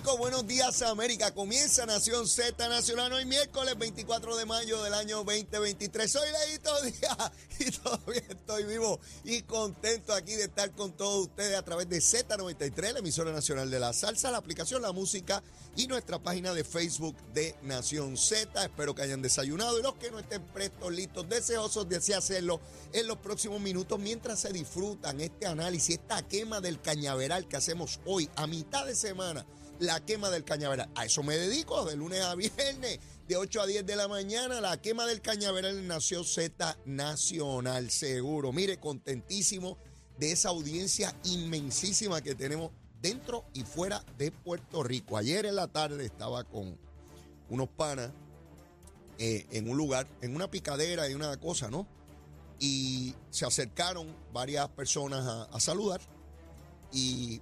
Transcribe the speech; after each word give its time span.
Buenos 0.00 0.46
días 0.46 0.80
América. 0.80 1.34
Comienza 1.34 1.84
Nación 1.84 2.26
Z 2.26 2.66
Nacional 2.66 3.12
hoy 3.12 3.26
miércoles 3.26 3.76
24 3.76 4.38
de 4.38 4.46
mayo 4.46 4.82
del 4.82 4.94
año 4.94 5.18
2023. 5.18 6.10
Soy 6.10 6.28
Leito 6.48 6.80
Díaz 6.82 7.30
y 7.58 7.70
todavía 7.70 8.22
estoy 8.26 8.64
vivo 8.64 8.98
y 9.22 9.42
contento 9.42 10.14
aquí 10.14 10.32
de 10.32 10.44
estar 10.44 10.72
con 10.72 10.92
todos 10.92 11.26
ustedes 11.26 11.58
a 11.58 11.62
través 11.62 11.90
de 11.90 11.98
Z93, 11.98 12.94
la 12.94 12.98
emisora 13.00 13.32
nacional 13.32 13.70
de 13.70 13.80
la 13.80 13.92
salsa, 13.92 14.30
la 14.30 14.38
aplicación 14.38 14.80
La 14.80 14.92
Música 14.92 15.42
y 15.76 15.86
nuestra 15.88 16.18
página 16.18 16.54
de 16.54 16.64
Facebook 16.64 17.14
de 17.34 17.54
Nación 17.62 18.16
Z. 18.16 18.64
Espero 18.64 18.94
que 18.94 19.02
hayan 19.02 19.20
desayunado 19.20 19.78
y 19.78 19.82
los 19.82 19.96
que 19.96 20.10
no 20.10 20.18
estén 20.18 20.42
prestos, 20.54 20.90
listos, 20.90 21.28
deseosos 21.28 21.86
de 21.90 21.96
así 21.96 22.14
hacerlo 22.14 22.60
en 22.94 23.06
los 23.06 23.18
próximos 23.18 23.60
minutos 23.60 23.98
mientras 23.98 24.40
se 24.40 24.54
disfrutan 24.54 25.20
este 25.20 25.46
análisis, 25.46 25.98
esta 25.98 26.26
quema 26.26 26.62
del 26.62 26.80
cañaveral 26.80 27.46
que 27.46 27.58
hacemos 27.58 28.00
hoy 28.06 28.30
a 28.36 28.46
mitad 28.46 28.86
de 28.86 28.94
semana 28.94 29.44
la 29.78 30.04
quema 30.04 30.30
del 30.30 30.44
cañaveral. 30.44 30.90
A 30.94 31.04
eso 31.04 31.22
me 31.22 31.36
dedico 31.36 31.84
de 31.84 31.96
lunes 31.96 32.20
a 32.22 32.34
viernes, 32.34 33.00
de 33.28 33.36
8 33.36 33.62
a 33.62 33.66
10 33.66 33.86
de 33.86 33.96
la 33.96 34.08
mañana, 34.08 34.60
la 34.60 34.80
quema 34.80 35.06
del 35.06 35.20
cañaveral 35.20 35.78
en 35.78 35.88
Nación 35.88 36.24
Z 36.24 36.76
Nacional, 36.84 37.90
seguro. 37.90 38.52
Mire, 38.52 38.78
contentísimo 38.78 39.78
de 40.18 40.32
esa 40.32 40.50
audiencia 40.50 41.14
inmensísima 41.24 42.20
que 42.20 42.34
tenemos 42.34 42.70
dentro 43.00 43.44
y 43.54 43.62
fuera 43.62 44.04
de 44.18 44.30
Puerto 44.30 44.82
Rico. 44.82 45.16
Ayer 45.16 45.46
en 45.46 45.56
la 45.56 45.68
tarde 45.68 46.04
estaba 46.04 46.44
con 46.44 46.78
unos 47.48 47.68
panas 47.68 48.10
eh, 49.18 49.46
en 49.50 49.68
un 49.68 49.76
lugar, 49.76 50.06
en 50.20 50.34
una 50.34 50.50
picadera 50.50 51.08
y 51.08 51.14
una 51.14 51.36
cosa, 51.38 51.70
¿no? 51.70 51.86
Y 52.58 53.14
se 53.30 53.44
acercaron 53.44 54.14
varias 54.32 54.68
personas 54.68 55.26
a, 55.26 55.42
a 55.44 55.60
saludar 55.60 56.00
y 56.92 57.40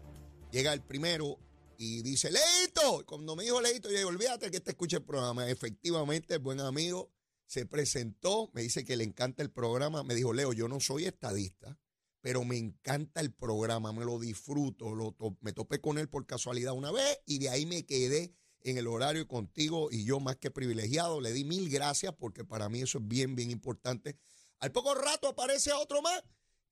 llega 0.50 0.72
el 0.72 0.80
primero 0.80 1.38
y 1.82 2.02
dice, 2.02 2.30
Leito. 2.30 3.06
Cuando 3.06 3.34
me 3.34 3.44
dijo 3.44 3.58
Leito, 3.58 3.88
yo 3.88 3.96
digo, 3.96 4.10
olvídate 4.10 4.50
que 4.50 4.60
te 4.60 4.72
escuche 4.72 4.98
el 4.98 5.02
programa. 5.02 5.48
Efectivamente, 5.48 6.34
el 6.34 6.40
buen 6.40 6.60
amigo 6.60 7.10
se 7.46 7.64
presentó, 7.64 8.50
me 8.52 8.60
dice 8.60 8.84
que 8.84 8.98
le 8.98 9.04
encanta 9.04 9.42
el 9.42 9.50
programa. 9.50 10.04
Me 10.04 10.14
dijo, 10.14 10.34
Leo, 10.34 10.52
yo 10.52 10.68
no 10.68 10.78
soy 10.78 11.06
estadista, 11.06 11.78
pero 12.20 12.44
me 12.44 12.58
encanta 12.58 13.22
el 13.22 13.32
programa, 13.32 13.94
me 13.94 14.04
lo 14.04 14.18
disfruto. 14.18 14.94
Me 15.40 15.54
topé 15.54 15.80
con 15.80 15.96
él 15.96 16.10
por 16.10 16.26
casualidad 16.26 16.74
una 16.74 16.92
vez 16.92 17.18
y 17.24 17.38
de 17.38 17.48
ahí 17.48 17.64
me 17.64 17.86
quedé 17.86 18.34
en 18.60 18.76
el 18.76 18.86
horario 18.86 19.26
contigo 19.26 19.88
y 19.90 20.04
yo 20.04 20.20
más 20.20 20.36
que 20.36 20.50
privilegiado. 20.50 21.22
Le 21.22 21.32
di 21.32 21.44
mil 21.44 21.70
gracias 21.70 22.12
porque 22.12 22.44
para 22.44 22.68
mí 22.68 22.82
eso 22.82 22.98
es 22.98 23.08
bien, 23.08 23.34
bien 23.34 23.50
importante. 23.50 24.18
Al 24.58 24.70
poco 24.70 24.94
rato 24.94 25.28
aparece 25.28 25.72
otro 25.72 26.02
más 26.02 26.22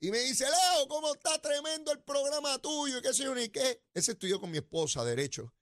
y 0.01 0.11
me 0.11 0.19
dice, 0.19 0.45
Leo, 0.45 0.89
¿cómo 0.89 1.13
está 1.13 1.41
tremendo 1.41 1.91
el 1.91 2.01
programa 2.01 2.59
tuyo? 2.59 3.03
¿Qué 3.03 3.13
sé 3.13 3.25
yo 3.25 3.35
ni 3.35 3.49
qué? 3.49 3.83
Ese 3.93 4.13
estudió 4.13 4.41
con 4.41 4.51
mi 4.51 4.59
esposa, 4.59 5.05
derecho. 5.05 5.53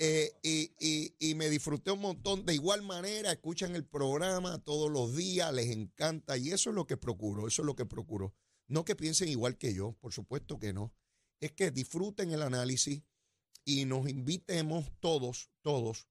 Eh, 0.00 0.32
y, 0.42 1.14
y, 1.18 1.34
me 1.34 1.48
disfruté 1.48 1.92
un 1.92 2.00
montón. 2.00 2.44
De 2.44 2.54
igual 2.54 2.82
manera, 2.82 3.30
escuchan 3.30 3.76
el 3.76 3.84
programa 3.84 4.58
todos 4.58 4.90
los 4.90 5.16
días, 5.16 5.52
les 5.52 5.70
encanta. 5.70 6.36
Y 6.36 6.50
eso 6.50 6.70
es 6.70 6.76
lo 6.76 6.86
que 6.86 6.96
procuro, 6.96 7.46
eso 7.46 7.62
es 7.62 7.66
lo 7.66 7.76
que 7.76 7.86
procuro. 7.86 8.34
No 8.66 8.84
que 8.84 8.96
piensen 8.96 9.28
igual 9.28 9.56
que 9.56 9.72
yo, 9.74 9.92
por 10.00 10.12
supuesto 10.12 10.58
que 10.58 10.72
no. 10.72 10.92
Es 11.40 11.52
que 11.52 11.70
disfruten 11.70 12.32
el 12.32 12.42
análisis 12.42 13.02
y 13.64 13.84
nos 13.84 14.08
invitemos 14.08 14.90
todos, 14.98 15.50
todos, 15.62 16.08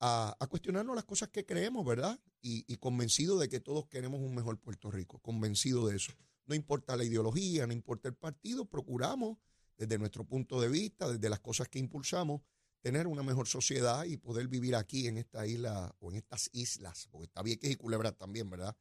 a, 0.00 0.36
a 0.40 0.46
cuestionarnos 0.46 0.96
las 0.96 1.04
cosas 1.04 1.28
que 1.28 1.44
creemos, 1.44 1.84
¿verdad? 1.84 2.18
Y, 2.40 2.64
y 2.72 2.76
convencido 2.78 3.38
de 3.38 3.48
que 3.48 3.60
todos 3.60 3.86
queremos 3.86 4.20
un 4.20 4.34
mejor 4.34 4.58
Puerto 4.60 4.90
Rico, 4.90 5.18
convencido 5.20 5.86
de 5.86 5.96
eso. 5.96 6.12
No 6.46 6.54
importa 6.54 6.96
la 6.96 7.04
ideología, 7.04 7.66
no 7.66 7.72
importa 7.72 8.08
el 8.08 8.14
partido, 8.14 8.64
procuramos 8.64 9.38
desde 9.76 9.98
nuestro 9.98 10.24
punto 10.24 10.60
de 10.60 10.68
vista, 10.68 11.10
desde 11.10 11.28
las 11.28 11.40
cosas 11.40 11.68
que 11.68 11.78
impulsamos, 11.78 12.42
tener 12.80 13.06
una 13.06 13.22
mejor 13.22 13.46
sociedad 13.46 14.04
y 14.04 14.16
poder 14.16 14.48
vivir 14.48 14.74
aquí 14.74 15.06
en 15.06 15.18
esta 15.18 15.46
isla 15.46 15.94
o 16.00 16.10
en 16.10 16.18
estas 16.18 16.50
islas, 16.52 17.08
porque 17.10 17.26
está 17.26 17.42
Vieques 17.42 17.70
y 17.70 17.76
Culebra 17.76 18.12
también, 18.12 18.50
¿verdad? 18.50 18.76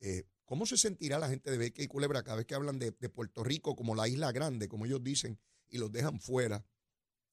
Eh, 0.00 0.24
¿Cómo 0.44 0.66
se 0.66 0.76
sentirá 0.76 1.18
la 1.18 1.28
gente 1.28 1.50
de 1.50 1.58
Vieques 1.58 1.84
y 1.84 1.88
Culebra 1.88 2.22
cada 2.22 2.36
vez 2.36 2.46
que 2.46 2.54
hablan 2.54 2.78
de, 2.78 2.92
Puerto 2.92 3.44
Rico 3.44 3.76
como 3.76 3.94
la 3.94 4.08
isla 4.08 4.32
grande, 4.32 4.68
como 4.68 4.86
ellos 4.86 5.02
dicen, 5.02 5.38
y 5.68 5.78
los 5.78 5.90
dejan 5.92 6.20
fuera? 6.20 6.66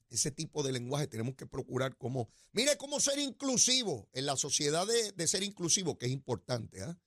Ese 0.09 0.29
tipo 0.29 0.61
de 0.61 0.73
lenguaje 0.73 1.07
tenemos 1.07 1.35
que 1.35 1.47
procurar 1.47 1.97
como, 1.97 2.29
mire 2.51 2.77
cómo 2.77 2.99
ser 2.99 3.17
inclusivo 3.17 4.09
en 4.13 4.25
la 4.25 4.35
sociedad 4.35 4.85
de 4.87 5.27
ser 5.27 5.41
inclusivo, 5.41 5.97
que 5.97 6.05
es 6.05 6.11
importante, 6.11 6.83
¿ah? 6.83 6.97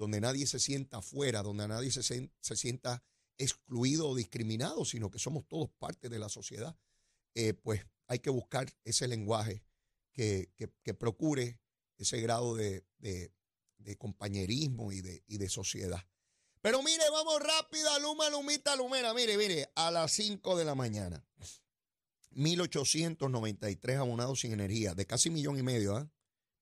Donde 0.00 0.18
nadie 0.18 0.46
se 0.46 0.58
sienta 0.58 0.96
afuera, 0.96 1.42
donde 1.42 1.68
nadie 1.68 1.90
se, 1.90 2.02
se 2.02 2.56
sienta 2.56 3.04
excluido 3.36 4.08
o 4.08 4.16
discriminado, 4.16 4.86
sino 4.86 5.10
que 5.10 5.18
somos 5.18 5.46
todos 5.46 5.68
parte 5.78 6.08
de 6.08 6.18
la 6.18 6.30
sociedad, 6.30 6.74
eh, 7.34 7.52
pues 7.52 7.84
hay 8.06 8.20
que 8.20 8.30
buscar 8.30 8.72
ese 8.82 9.06
lenguaje 9.08 9.62
que, 10.10 10.50
que, 10.56 10.94
procure 10.94 11.60
ese 11.98 12.18
grado 12.22 12.56
de, 12.56 12.82
de, 12.98 13.96
compañerismo 13.98 14.90
y 14.90 15.02
de, 15.02 15.22
y 15.26 15.36
de, 15.36 15.50
sociedad. 15.50 16.02
Pero 16.62 16.82
mire, 16.82 17.04
vamos 17.12 17.38
rápido, 17.38 18.00
Luma, 18.00 18.30
Lumita, 18.30 18.76
Lumera. 18.76 19.12
Mire, 19.12 19.36
mire, 19.36 19.70
a 19.74 19.90
las 19.90 20.12
5 20.12 20.56
de 20.56 20.64
la 20.64 20.74
mañana, 20.74 21.22
1893 22.30 23.98
abonados 23.98 24.40
sin 24.40 24.52
energía, 24.52 24.94
de 24.94 25.04
casi 25.04 25.28
millón 25.28 25.58
y 25.58 25.62
medio, 25.62 25.94
¿ah? 25.94 26.10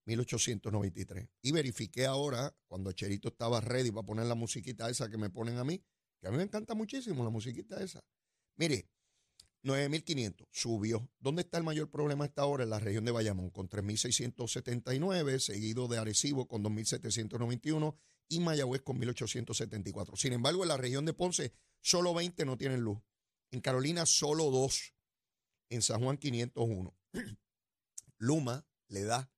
1893. 0.09 1.29
Y 1.43 1.53
verifiqué 1.53 2.07
ahora, 2.07 2.57
cuando 2.67 2.93
Cherito 2.93 3.29
estaba 3.29 3.61
ready 3.61 3.91
para 3.91 4.07
poner 4.07 4.27
la 4.27 4.35
musiquita 4.35 4.89
esa 4.89 5.11
que 5.11 5.19
me 5.19 5.31
ponen 5.31 5.59
a 5.59 5.65
mí, 5.65 5.85
que 6.21 6.29
a 6.29 6.31
mí 6.31 6.39
me 6.39 6.43
encanta 6.43 6.75
muchísimo 6.75 7.23
la 7.23 7.31
musiquita 7.31 7.83
esa. 7.83 8.03
Mire, 8.57 8.89
9.500 9.65 10.49
subió. 10.51 11.11
¿Dónde 11.19 11.43
está 11.43 11.59
el 11.59 11.65
mayor 11.65 11.91
problema 11.91 12.25
hasta 12.25 12.43
ahora? 12.43 12.65
En 12.65 12.71
la 12.71 12.81
región 12.81 13.05
de 13.05 13.13
Bayamón, 13.13 13.51
con 13.51 13.69
3.679, 13.69 15.39
seguido 15.41 15.89
de 15.89 15.99
Arecibo 15.99 16.49
con 16.49 16.65
2.791 16.65 17.97
y 18.29 18.41
Mayagüez 18.41 18.83
con 18.83 19.01
1.874. 19.01 20.17
Sin 20.17 20.33
embargo, 20.33 20.63
en 20.63 20.69
la 20.69 20.77
región 20.77 21.05
de 21.05 21.13
Ponce, 21.13 21.53
solo 21.81 22.15
20 22.15 22.45
no 22.47 22.57
tienen 22.57 22.81
luz. 22.81 22.99
En 23.51 23.61
Carolina, 23.61 24.07
solo 24.07 24.51
2. 24.51 24.95
En 25.71 25.83
San 25.83 26.03
Juan, 26.03 26.17
501. 26.17 26.97
Luma 28.19 28.67
le 28.89 29.05
da 29.05 29.31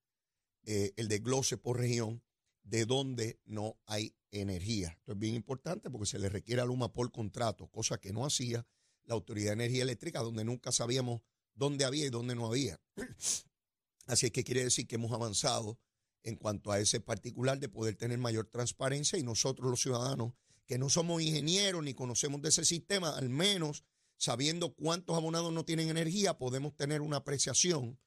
eh, 0.73 0.93
el 0.95 1.09
desglose 1.09 1.57
por 1.57 1.77
región 1.77 2.23
de 2.63 2.85
donde 2.85 3.41
no 3.43 3.77
hay 3.87 4.15
energía. 4.31 4.95
Esto 4.99 5.11
es 5.11 5.19
bien 5.19 5.35
importante 5.35 5.89
porque 5.89 6.05
se 6.05 6.17
le 6.17 6.29
requiere 6.29 6.61
a 6.61 6.65
Luma 6.65 6.93
por 6.93 7.11
contrato, 7.11 7.67
cosa 7.67 7.97
que 7.97 8.13
no 8.13 8.25
hacía 8.25 8.65
la 9.03 9.15
Autoridad 9.15 9.49
de 9.49 9.65
Energía 9.65 9.83
Eléctrica, 9.83 10.21
donde 10.21 10.45
nunca 10.45 10.71
sabíamos 10.71 11.23
dónde 11.55 11.83
había 11.83 12.05
y 12.05 12.09
dónde 12.09 12.35
no 12.35 12.45
había. 12.45 12.79
Así 14.07 14.27
es 14.27 14.31
que 14.31 14.45
quiere 14.45 14.63
decir 14.63 14.87
que 14.87 14.95
hemos 14.95 15.11
avanzado 15.11 15.77
en 16.23 16.37
cuanto 16.37 16.71
a 16.71 16.79
ese 16.79 17.01
particular 17.01 17.59
de 17.59 17.67
poder 17.67 17.97
tener 17.97 18.17
mayor 18.17 18.47
transparencia 18.47 19.19
y 19.19 19.23
nosotros 19.23 19.69
los 19.69 19.81
ciudadanos 19.81 20.31
que 20.67 20.77
no 20.77 20.87
somos 20.87 21.21
ingenieros 21.21 21.83
ni 21.83 21.93
conocemos 21.93 22.41
de 22.41 22.47
ese 22.47 22.63
sistema, 22.63 23.17
al 23.17 23.27
menos 23.27 23.83
sabiendo 24.15 24.73
cuántos 24.73 25.17
abonados 25.17 25.51
no 25.51 25.65
tienen 25.65 25.89
energía, 25.89 26.37
podemos 26.37 26.77
tener 26.77 27.01
una 27.01 27.17
apreciación 27.17 27.99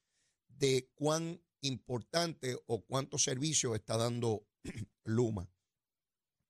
de 0.47 0.89
cuán 0.95 1.44
importante 1.67 2.57
o 2.67 2.83
cuántos 2.85 3.23
servicios 3.23 3.75
está 3.75 3.97
dando 3.97 4.47
Luma. 5.03 5.49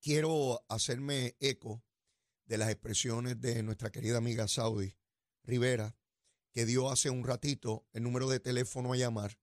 Quiero 0.01 0.63
hacerme 0.69 1.35
eco 1.39 1.83
de 2.45 2.57
las 2.57 2.69
expresiones 2.69 3.41
de 3.41 3.63
nuestra 3.63 3.91
querida 3.91 4.17
amiga 4.17 4.47
Saudi 4.47 4.95
Rivera, 5.43 5.97
que 6.51 6.65
dio 6.65 6.89
hace 6.89 7.09
un 7.09 7.23
ratito 7.23 7.87
el 7.91 8.03
número 8.03 8.29
de 8.29 8.39
teléfono 8.39 8.93
a 8.93 8.97
llamar 8.97 9.39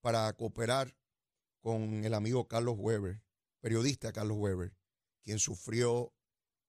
para 0.00 0.32
cooperar 0.32 0.96
con 1.60 2.04
el 2.04 2.14
amigo 2.14 2.48
Carlos 2.48 2.76
Weber, 2.78 3.22
periodista 3.60 4.12
Carlos 4.12 4.38
Weber, 4.38 4.74
quien 5.22 5.38
sufrió 5.38 6.14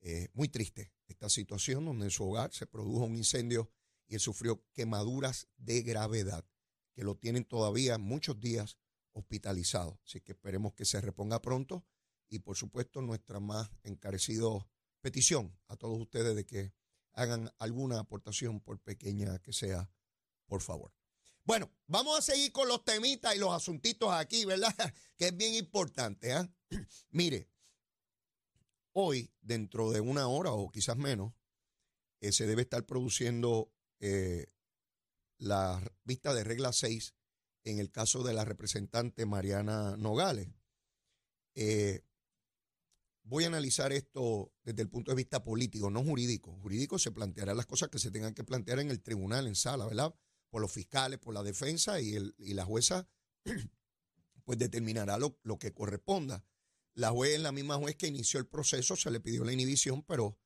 Eh, 0.00 0.28
muy 0.32 0.48
triste 0.48 0.92
esta 1.08 1.28
situación 1.28 1.84
donde 1.84 2.04
en 2.04 2.12
su 2.12 2.22
hogar 2.22 2.52
se 2.52 2.68
produjo 2.68 3.06
un 3.06 3.16
incendio 3.16 3.68
y 4.06 4.14
él 4.14 4.20
sufrió 4.20 4.64
quemaduras 4.72 5.48
de 5.56 5.82
gravedad 5.82 6.46
que 6.92 7.02
lo 7.02 7.16
tienen 7.16 7.44
todavía 7.44 7.98
muchos 7.98 8.38
días 8.38 8.78
hospitalizado. 9.12 9.98
Así 10.06 10.20
que 10.20 10.30
esperemos 10.32 10.72
que 10.74 10.84
se 10.84 11.00
reponga 11.00 11.42
pronto 11.42 11.84
y 12.28 12.38
por 12.38 12.56
supuesto 12.56 13.02
nuestra 13.02 13.40
más 13.40 13.72
encarecida 13.82 14.46
petición 15.00 15.56
a 15.68 15.76
todos 15.76 15.98
ustedes 16.00 16.34
de 16.36 16.46
que 16.46 16.72
hagan 17.12 17.50
alguna 17.58 17.98
aportación 17.98 18.60
por 18.60 18.80
pequeña 18.80 19.38
que 19.40 19.52
sea, 19.52 19.90
por 20.46 20.62
favor. 20.62 20.92
Bueno, 21.44 21.70
vamos 21.86 22.18
a 22.18 22.22
seguir 22.22 22.52
con 22.52 22.68
los 22.68 22.84
temitas 22.84 23.34
y 23.34 23.38
los 23.38 23.52
asuntitos 23.52 24.12
aquí, 24.12 24.44
¿verdad? 24.44 24.74
Que 25.16 25.28
es 25.28 25.36
bien 25.36 25.54
importante. 25.54 26.32
¿eh? 26.32 26.48
Mire, 27.10 27.48
hoy, 28.92 29.32
dentro 29.40 29.90
de 29.90 30.00
una 30.00 30.28
hora 30.28 30.52
o 30.52 30.70
quizás 30.70 30.96
menos, 30.96 31.32
eh, 32.20 32.32
se 32.32 32.46
debe 32.46 32.62
estar 32.62 32.84
produciendo 32.84 33.72
eh, 33.98 34.46
la 35.38 35.82
vista 36.04 36.34
de 36.34 36.44
regla 36.44 36.72
6 36.72 37.14
en 37.64 37.78
el 37.78 37.90
caso 37.90 38.22
de 38.22 38.34
la 38.34 38.44
representante 38.44 39.26
Mariana 39.26 39.96
Nogales. 39.96 40.48
Eh, 41.54 42.02
voy 43.30 43.44
a 43.44 43.46
analizar 43.46 43.92
esto 43.92 44.52
desde 44.64 44.82
el 44.82 44.90
punto 44.90 45.12
de 45.12 45.16
vista 45.16 45.44
político, 45.44 45.88
no 45.88 46.02
jurídico. 46.02 46.52
Jurídico 46.62 46.98
se 46.98 47.12
plantearán 47.12 47.56
las 47.56 47.66
cosas 47.66 47.88
que 47.88 48.00
se 48.00 48.10
tengan 48.10 48.34
que 48.34 48.42
plantear 48.42 48.80
en 48.80 48.90
el 48.90 49.00
tribunal, 49.00 49.46
en 49.46 49.54
sala, 49.54 49.86
¿verdad? 49.86 50.12
Por 50.50 50.60
los 50.60 50.72
fiscales, 50.72 51.20
por 51.20 51.32
la 51.32 51.44
defensa 51.44 52.00
y, 52.00 52.16
el, 52.16 52.34
y 52.38 52.54
la 52.54 52.64
jueza, 52.64 53.08
pues 54.44 54.58
determinará 54.58 55.16
lo, 55.16 55.38
lo 55.44 55.60
que 55.60 55.72
corresponda. 55.72 56.44
La 56.94 57.10
juez 57.10 57.36
es 57.36 57.40
la 57.40 57.52
misma 57.52 57.76
juez 57.76 57.94
que 57.94 58.08
inició 58.08 58.40
el 58.40 58.48
proceso, 58.48 58.96
se 58.96 59.12
le 59.12 59.20
pidió 59.20 59.44
la 59.44 59.52
inhibición, 59.52 60.02
pero 60.02 60.36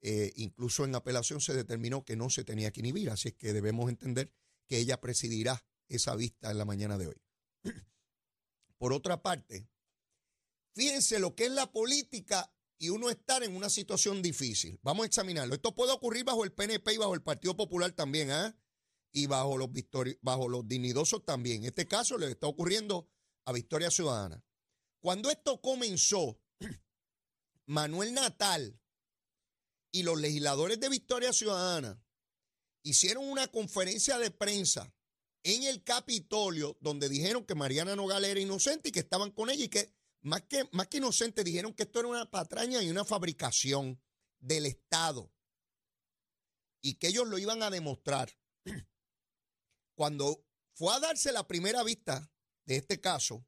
eh, 0.00 0.32
incluso 0.34 0.84
en 0.84 0.96
apelación 0.96 1.40
se 1.40 1.54
determinó 1.54 2.04
que 2.04 2.16
no 2.16 2.28
se 2.28 2.42
tenía 2.42 2.72
que 2.72 2.80
inhibir, 2.80 3.08
así 3.10 3.28
es 3.28 3.34
que 3.34 3.52
debemos 3.52 3.88
entender 3.88 4.32
que 4.66 4.78
ella 4.78 5.00
presidirá 5.00 5.64
esa 5.88 6.16
vista 6.16 6.50
en 6.50 6.58
la 6.58 6.64
mañana 6.64 6.98
de 6.98 7.06
hoy. 7.06 7.22
Por 8.78 8.92
otra 8.92 9.22
parte, 9.22 9.68
fíjense 10.74 11.18
lo 11.18 11.34
que 11.34 11.46
es 11.46 11.52
la 11.52 11.70
política 11.70 12.52
y 12.78 12.88
uno 12.88 13.10
estar 13.10 13.44
en 13.44 13.54
una 13.54 13.70
situación 13.70 14.22
difícil. 14.22 14.78
Vamos 14.82 15.04
a 15.04 15.06
examinarlo. 15.06 15.54
Esto 15.54 15.74
puede 15.74 15.92
ocurrir 15.92 16.24
bajo 16.24 16.42
el 16.42 16.52
PNP 16.52 16.94
y 16.94 16.96
bajo 16.96 17.14
el 17.14 17.22
Partido 17.22 17.56
Popular 17.56 17.92
también, 17.92 18.32
¿ah? 18.32 18.58
Y 19.12 19.26
bajo 19.26 19.56
los, 19.56 19.68
bajo 20.20 20.48
los 20.48 20.66
dignidosos 20.66 21.24
también. 21.24 21.58
En 21.58 21.68
este 21.68 21.86
caso 21.86 22.18
le 22.18 22.28
está 22.30 22.48
ocurriendo 22.48 23.08
a 23.44 23.52
Victoria 23.52 23.90
Ciudadana. 23.90 24.44
Cuando 25.00 25.30
esto 25.30 25.60
comenzó, 25.60 26.40
Manuel 27.66 28.14
Natal 28.14 28.80
y 29.92 30.02
los 30.02 30.20
legisladores 30.20 30.80
de 30.80 30.88
Victoria 30.88 31.32
Ciudadana 31.32 32.02
hicieron 32.82 33.28
una 33.28 33.46
conferencia 33.46 34.18
de 34.18 34.30
prensa 34.30 34.92
en 35.44 35.64
el 35.64 35.84
Capitolio 35.84 36.76
donde 36.80 37.08
dijeron 37.08 37.44
que 37.44 37.54
Mariana 37.54 37.94
Nogal 37.94 38.24
era 38.24 38.40
inocente 38.40 38.88
y 38.88 38.92
que 38.92 39.00
estaban 39.00 39.30
con 39.30 39.50
ella 39.50 39.64
y 39.64 39.68
que 39.68 39.94
más 40.22 40.42
que, 40.42 40.68
más 40.72 40.88
que 40.88 40.98
inocente 40.98 41.44
dijeron 41.44 41.74
que 41.74 41.82
esto 41.82 42.00
era 42.00 42.08
una 42.08 42.30
patraña 42.30 42.82
y 42.82 42.90
una 42.90 43.04
fabricación 43.04 44.00
del 44.38 44.66
Estado 44.66 45.32
y 46.80 46.94
que 46.94 47.08
ellos 47.08 47.28
lo 47.28 47.38
iban 47.38 47.62
a 47.62 47.70
demostrar. 47.70 48.32
Cuando 49.94 50.44
fue 50.74 50.94
a 50.94 51.00
darse 51.00 51.32
la 51.32 51.46
primera 51.46 51.82
vista 51.82 52.30
de 52.64 52.76
este 52.76 53.00
caso, 53.00 53.46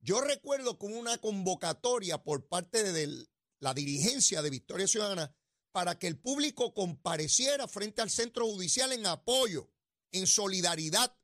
yo 0.00 0.20
recuerdo 0.20 0.78
como 0.78 0.98
una 0.98 1.18
convocatoria 1.18 2.22
por 2.22 2.48
parte 2.48 2.92
de 2.92 3.26
la 3.58 3.74
dirigencia 3.74 4.42
de 4.42 4.50
Victoria 4.50 4.86
Ciudadana 4.86 5.34
para 5.72 5.98
que 5.98 6.06
el 6.06 6.18
público 6.18 6.72
compareciera 6.74 7.68
frente 7.68 8.02
al 8.02 8.10
centro 8.10 8.46
judicial 8.46 8.92
en 8.92 9.06
apoyo, 9.06 9.70
en 10.10 10.26
solidaridad 10.26 11.16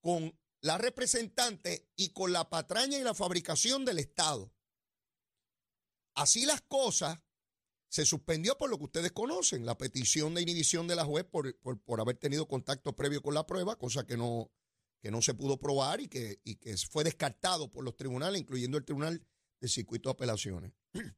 con 0.00 0.38
la 0.60 0.78
representante 0.78 1.88
y 1.96 2.10
con 2.10 2.32
la 2.32 2.48
patraña 2.48 2.98
y 2.98 3.02
la 3.02 3.14
fabricación 3.14 3.84
del 3.84 3.98
Estado. 3.98 4.52
Así 6.14 6.46
las 6.46 6.62
cosas, 6.62 7.18
se 7.88 8.04
suspendió 8.04 8.58
por 8.58 8.68
lo 8.68 8.78
que 8.78 8.84
ustedes 8.84 9.12
conocen, 9.12 9.64
la 9.64 9.78
petición 9.78 10.34
de 10.34 10.42
inhibición 10.42 10.86
de 10.86 10.96
la 10.96 11.04
juez 11.04 11.24
por, 11.24 11.56
por, 11.58 12.00
haber 12.00 12.16
tenido 12.16 12.48
contacto 12.48 12.96
previo 12.96 13.22
con 13.22 13.34
la 13.34 13.46
prueba, 13.46 13.76
cosa 13.76 14.06
que 14.06 14.16
no, 14.16 14.50
que 15.00 15.10
no 15.10 15.22
se 15.22 15.34
pudo 15.34 15.58
probar 15.58 16.00
y 16.00 16.08
que, 16.08 16.40
y 16.44 16.56
que 16.56 16.76
fue 16.76 17.04
descartado 17.04 17.70
por 17.70 17.84
los 17.84 17.96
tribunales, 17.96 18.40
incluyendo 18.40 18.76
el 18.76 18.84
Tribunal 18.84 19.24
de 19.60 19.68
Circuito 19.68 20.08
de 20.08 20.12
Apelaciones. 20.14 20.72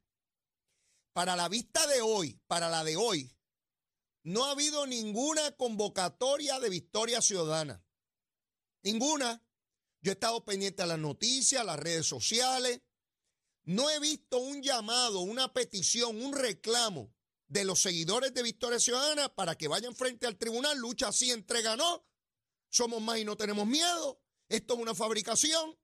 para 1.13 1.35
la 1.35 1.49
vista 1.49 1.85
de 1.87 2.01
hoy, 2.01 2.39
para 2.47 2.69
la 2.69 2.83
de 2.83 2.95
hoy, 2.95 3.35
no 4.23 4.45
ha 4.45 4.51
habido 4.51 4.85
ninguna 4.85 5.51
convocatoria 5.57 6.59
de 6.59 6.69
Victoria 6.69 7.21
Ciudadana. 7.21 7.83
Ninguna. 8.83 9.43
Yo 10.01 10.11
he 10.11 10.13
estado 10.13 10.45
pendiente 10.45 10.81
a 10.81 10.85
las 10.85 10.99
noticias, 10.99 11.61
a 11.61 11.65
las 11.65 11.79
redes 11.79 12.05
sociales. 12.05 12.81
No 13.63 13.89
he 13.89 13.99
visto 13.99 14.37
un 14.37 14.61
llamado, 14.61 15.19
una 15.19 15.53
petición, 15.53 16.21
un 16.21 16.33
reclamo 16.33 17.13
de 17.47 17.65
los 17.65 17.81
seguidores 17.81 18.33
de 18.33 18.43
Victoria 18.43 18.79
Ciudadana 18.79 19.33
para 19.35 19.55
que 19.55 19.67
vayan 19.67 19.95
frente 19.95 20.25
al 20.25 20.37
tribunal. 20.37 20.77
Lucha 20.77 21.09
así, 21.09 21.31
entrega 21.31 21.75
no. 21.75 22.05
Somos 22.69 23.01
más 23.01 23.17
y 23.17 23.25
no 23.25 23.35
tenemos 23.35 23.67
miedo. 23.67 24.21
Esto 24.47 24.75
es 24.75 24.79
una 24.79 24.95
fabricación. 24.95 25.77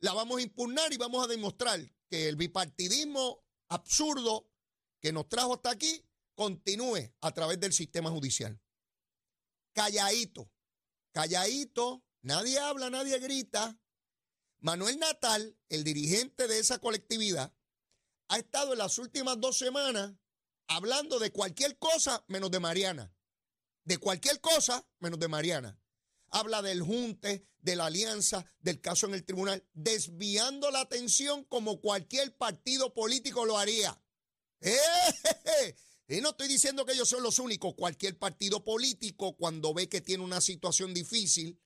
La 0.00 0.12
vamos 0.14 0.38
a 0.38 0.42
impugnar 0.42 0.92
y 0.92 0.96
vamos 0.96 1.24
a 1.24 1.28
demostrar 1.28 1.80
que 2.08 2.28
el 2.28 2.36
bipartidismo 2.36 3.44
absurdo 3.68 4.50
que 5.00 5.12
nos 5.12 5.28
trajo 5.28 5.54
hasta 5.54 5.70
aquí 5.70 6.04
continúe 6.34 7.12
a 7.20 7.32
través 7.32 7.60
del 7.60 7.72
sistema 7.72 8.10
judicial. 8.10 8.60
Calladito, 9.72 10.50
calladito, 11.12 12.04
nadie 12.22 12.58
habla, 12.58 12.90
nadie 12.90 13.18
grita. 13.18 13.78
Manuel 14.60 14.98
Natal, 14.98 15.56
el 15.68 15.84
dirigente 15.84 16.48
de 16.48 16.58
esa 16.58 16.78
colectividad, 16.78 17.54
ha 18.28 18.38
estado 18.38 18.72
en 18.72 18.78
las 18.78 18.98
últimas 18.98 19.40
dos 19.40 19.58
semanas 19.58 20.12
hablando 20.66 21.18
de 21.18 21.32
cualquier 21.32 21.78
cosa 21.78 22.24
menos 22.28 22.50
de 22.50 22.60
Mariana. 22.60 23.14
De 23.84 23.98
cualquier 23.98 24.40
cosa 24.40 24.86
menos 24.98 25.18
de 25.18 25.28
Mariana. 25.28 25.80
Habla 26.30 26.60
del 26.60 26.82
junte, 26.82 27.46
de 27.60 27.76
la 27.76 27.86
alianza, 27.86 28.44
del 28.60 28.80
caso 28.80 29.06
en 29.06 29.14
el 29.14 29.24
tribunal, 29.24 29.66
desviando 29.72 30.70
la 30.70 30.80
atención 30.80 31.44
como 31.44 31.80
cualquier 31.80 32.36
partido 32.36 32.92
político 32.92 33.46
lo 33.46 33.58
haría. 33.58 33.98
¡Eh! 34.60 35.76
Y 36.08 36.22
no 36.22 36.30
estoy 36.30 36.48
diciendo 36.48 36.86
que 36.86 36.92
ellos 36.92 37.08
son 37.08 37.22
los 37.22 37.38
únicos. 37.38 37.74
Cualquier 37.74 38.18
partido 38.18 38.64
político, 38.64 39.36
cuando 39.36 39.74
ve 39.74 39.90
que 39.90 40.00
tiene 40.00 40.24
una 40.24 40.40
situación 40.40 40.94
difícil, 40.94 41.60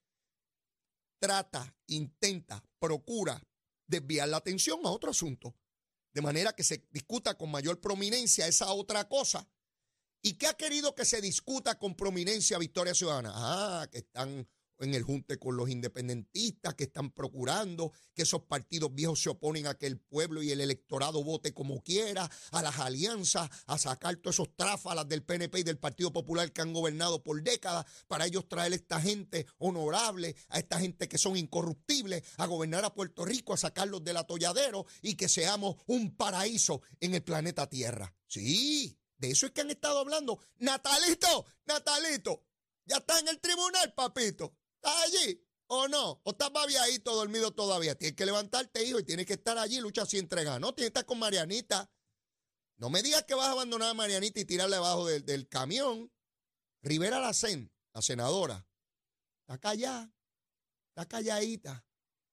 trata, 1.23 1.73
intenta, 1.87 2.65
procura 2.81 3.41
desviar 3.87 4.29
la 4.29 4.39
atención 4.39 4.81
a 4.85 4.91
otro 4.91 5.13
asunto. 5.13 5.55
De 6.13 6.21
manera 6.21 6.53
que 6.53 6.65
se 6.65 6.89
discuta 6.91 7.39
con 7.39 7.49
mayor 7.49 7.81
prominencia 7.81 8.49
esa 8.49 8.73
otra 8.73 9.09
cosa. 9.09 9.49
¿Y 10.21 10.35
qué 10.35 10.49
ha 10.49 10.55
querido 10.55 10.97
que 10.97 11.05
se 11.05 11.21
discuta 11.21 11.79
con 11.79 11.95
prominencia 11.95 12.59
Victoria 12.59 12.93
Ciudadana? 12.93 13.31
Ah, 13.35 13.89
que 13.91 13.99
están 13.99 14.49
en 14.83 14.95
el 14.95 15.03
junte 15.03 15.39
con 15.39 15.57
los 15.57 15.71
independentistas 15.71 16.75
que 16.75 16.85
están 16.85 17.11
procurando 17.11 17.93
que 18.15 18.23
esos 18.23 18.43
partidos 18.43 18.95
viejos 18.95 19.23
se 19.23 19.31
oponen 19.31 19.67
a 19.67 19.75
que 19.75 19.87
el 19.87 19.99
pueblo 19.99 20.43
y 20.43 20.51
el 20.51 20.61
electorado 20.61 21.23
vote 21.25 21.55
como 21.55 21.83
quiera, 21.83 22.31
a 22.51 22.63
las 22.63 22.79
alianzas, 22.79 23.49
a 23.67 23.79
sacar 23.79 24.17
todos 24.17 24.37
esos 24.37 24.55
tráfalas 24.57 25.09
del 25.09 25.23
PNP 25.23 25.61
y 25.61 25.63
del 25.63 25.79
Partido 25.79 26.13
Popular 26.13 26.53
que 26.53 26.63
han 26.63 26.73
gobernado 26.73 27.23
por 27.23 27.43
décadas, 27.43 27.87
para 28.07 28.27
ellos 28.27 28.49
traer 28.49 28.73
a 28.73 28.77
esta 28.77 29.01
gente 29.01 29.47
honorable, 29.59 30.37
a 30.49 30.59
esta 30.59 30.79
gente 30.79 31.09
que 31.09 31.19
son 31.19 31.37
incorruptibles, 31.37 32.23
a 32.37 32.47
gobernar 32.47 32.85
a 32.85 32.95
Puerto 32.95 33.25
Rico, 33.25 33.55
a 33.55 33.57
sacarlos 33.57 34.05
del 34.05 34.17
atolladero 34.17 34.87
y 35.01 35.15
que 35.15 35.29
seamos 35.29 35.77
un 35.87 36.17
paraíso 36.17 36.83
en 37.01 37.15
el 37.15 37.23
planeta 37.23 37.69
Tierra. 37.69 38.15
Sí, 38.27 38.99
de 39.19 39.31
eso 39.31 39.47
es 39.47 39.53
que 39.53 39.61
han 39.61 39.71
estado 39.71 40.01
hablando. 40.01 40.41
Natalito, 40.59 41.47
Natalito, 41.67 42.45
ya 42.85 42.97
está 42.97 43.19
en 43.21 43.29
el 43.29 43.41
tribunal, 43.41 43.93
papito. 43.95 44.57
¿Estás 44.83 45.05
allí 45.05 45.41
o 45.69 45.87
no? 45.87 46.21
¿O 46.25 46.31
estás 46.33 46.53
babiadito, 46.53 47.15
dormido 47.15 47.53
todavía? 47.53 47.95
Tienes 47.95 48.17
que 48.17 48.27
levantarte, 48.27 48.85
hijo, 48.85 48.99
y 48.99 49.05
tienes 49.05 49.27
que 49.27 49.35
estar 49.35 49.57
allí, 49.57 49.79
lucha 49.79 50.05
sin 50.05 50.21
entregar. 50.21 50.61
No, 50.61 50.75
tienes 50.75 50.91
que 50.91 50.99
estar 50.99 51.07
con 51.07 51.21
Marianita. 51.21 51.89
No 52.79 52.91
me 52.91 53.01
digas 53.01 53.23
que 53.23 53.35
vas 53.35 53.47
a 53.47 53.53
abandonar 53.53 53.91
a 53.91 53.95
Marianita 53.95 54.41
y 54.41 54.45
tirarle 54.45 54.75
abajo 54.75 55.07
del, 55.07 55.49
camión. 55.49 56.13
Rivera 56.83 57.21
Lacen, 57.21 57.73
la 57.95 58.03
senadora, 58.03 58.67
está 59.43 59.57
callada, 59.59 60.13
está 60.89 61.07
calladita. 61.07 61.87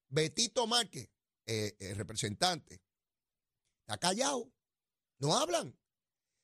Betito 0.07 0.65
Márquez, 0.65 1.07
eh, 1.45 1.75
el 1.77 1.95
representante, 1.97 2.81
está 3.81 3.99
callado. 3.99 4.51
No 5.19 5.37
hablan. 5.37 5.77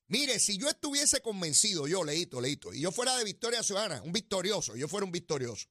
Mire, 0.08 0.38
si 0.40 0.60
yo 0.60 0.70
estuviese 0.70 1.20
convencido, 1.22 1.88
yo, 1.88 2.04
leíto, 2.04 2.40
leíto, 2.40 2.72
y 2.72 2.82
yo 2.82 2.92
fuera 2.92 3.18
de 3.18 3.24
Victoria 3.24 3.64
Ciudadana, 3.64 4.04
un 4.04 4.12
victorioso, 4.12 4.76
yo 4.76 4.88
fuera 4.88 5.04
un 5.04 5.12
victorioso, 5.12 5.68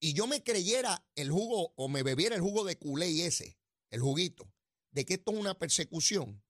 y 0.00 0.12
yo 0.12 0.26
me 0.26 0.42
creyera 0.42 1.06
el 1.14 1.30
jugo 1.30 1.72
o 1.76 1.88
me 1.88 2.02
bebiera 2.02 2.36
el 2.36 2.40
jugo 2.40 2.64
de 2.64 2.78
culé 2.78 3.10
y 3.10 3.22
ese, 3.22 3.58
el 3.90 4.00
juguito, 4.00 4.52
de 4.90 5.04
que 5.04 5.14
esto 5.14 5.32
es 5.32 5.38
una 5.38 5.58
persecución, 5.58 6.42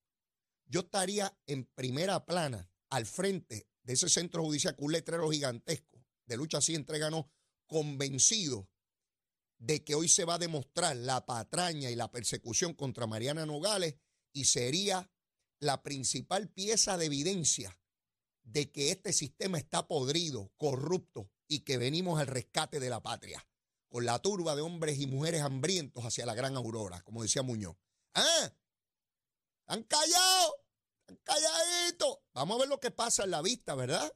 yo 0.67 0.81
estaría 0.81 1.37
en 1.47 1.64
primera 1.64 2.25
plana 2.26 2.71
al 2.90 3.07
frente 3.07 3.69
de 3.83 3.93
ese 3.95 4.09
centro 4.09 4.43
judicial 4.43 4.76
con 4.76 4.87
un 4.87 4.93
letrero 4.93 5.31
gigantesco 5.31 6.05
de 6.26 6.37
lucha 6.37 6.59
así 6.59 6.75
entreganos 6.75 7.26
convencido 7.67 8.69
de 9.59 9.83
que 9.83 9.95
hoy 9.95 10.09
se 10.09 10.25
va 10.25 10.35
a 10.35 10.38
demostrar 10.38 10.97
la 10.97 11.25
patraña 11.26 11.90
y 11.90 11.97
la 11.97 12.11
persecución 12.11 12.75
contra 12.75 13.07
Mariana 13.07 13.47
Nogales 13.47 13.97
y 14.33 14.45
sería 14.45 15.11
la 15.59 15.83
principal 15.83 16.49
pieza 16.49 16.97
de 16.97 17.07
evidencia 17.07 17.81
de 18.43 18.71
que 18.71 18.90
este 18.90 19.12
sistema 19.12 19.59
está 19.59 19.88
podrido, 19.88 20.52
corrupto 20.57 21.31
y 21.49 21.61
que 21.61 21.78
venimos 21.78 22.21
al 22.21 22.26
rescate 22.26 22.78
de 22.78 22.90
la 22.90 23.02
patria, 23.02 23.45
con 23.88 24.05
la 24.05 24.19
turba 24.21 24.55
de 24.55 24.62
hombres 24.62 25.00
y 25.00 25.07
mujeres 25.07 25.43
hambrientos 25.43 26.05
hacia 26.05 26.26
la 26.26 26.35
gran 26.35 26.57
aurora, 26.57 27.00
como 27.02 27.23
decía 27.23 27.43
Muñoz. 27.43 27.76
¡Ah! 28.14 28.52
¡Han 29.67 29.83
callado! 29.83 30.55
¡Han 31.09 31.17
calladito! 31.17 32.23
Vamos 32.35 32.57
a 32.57 32.61
ver 32.61 32.69
lo 32.69 32.78
que 32.78 32.90
pasa 32.90 33.25
en 33.25 33.31
la 33.31 33.43
vista, 33.43 33.75
¿verdad? 33.75 34.14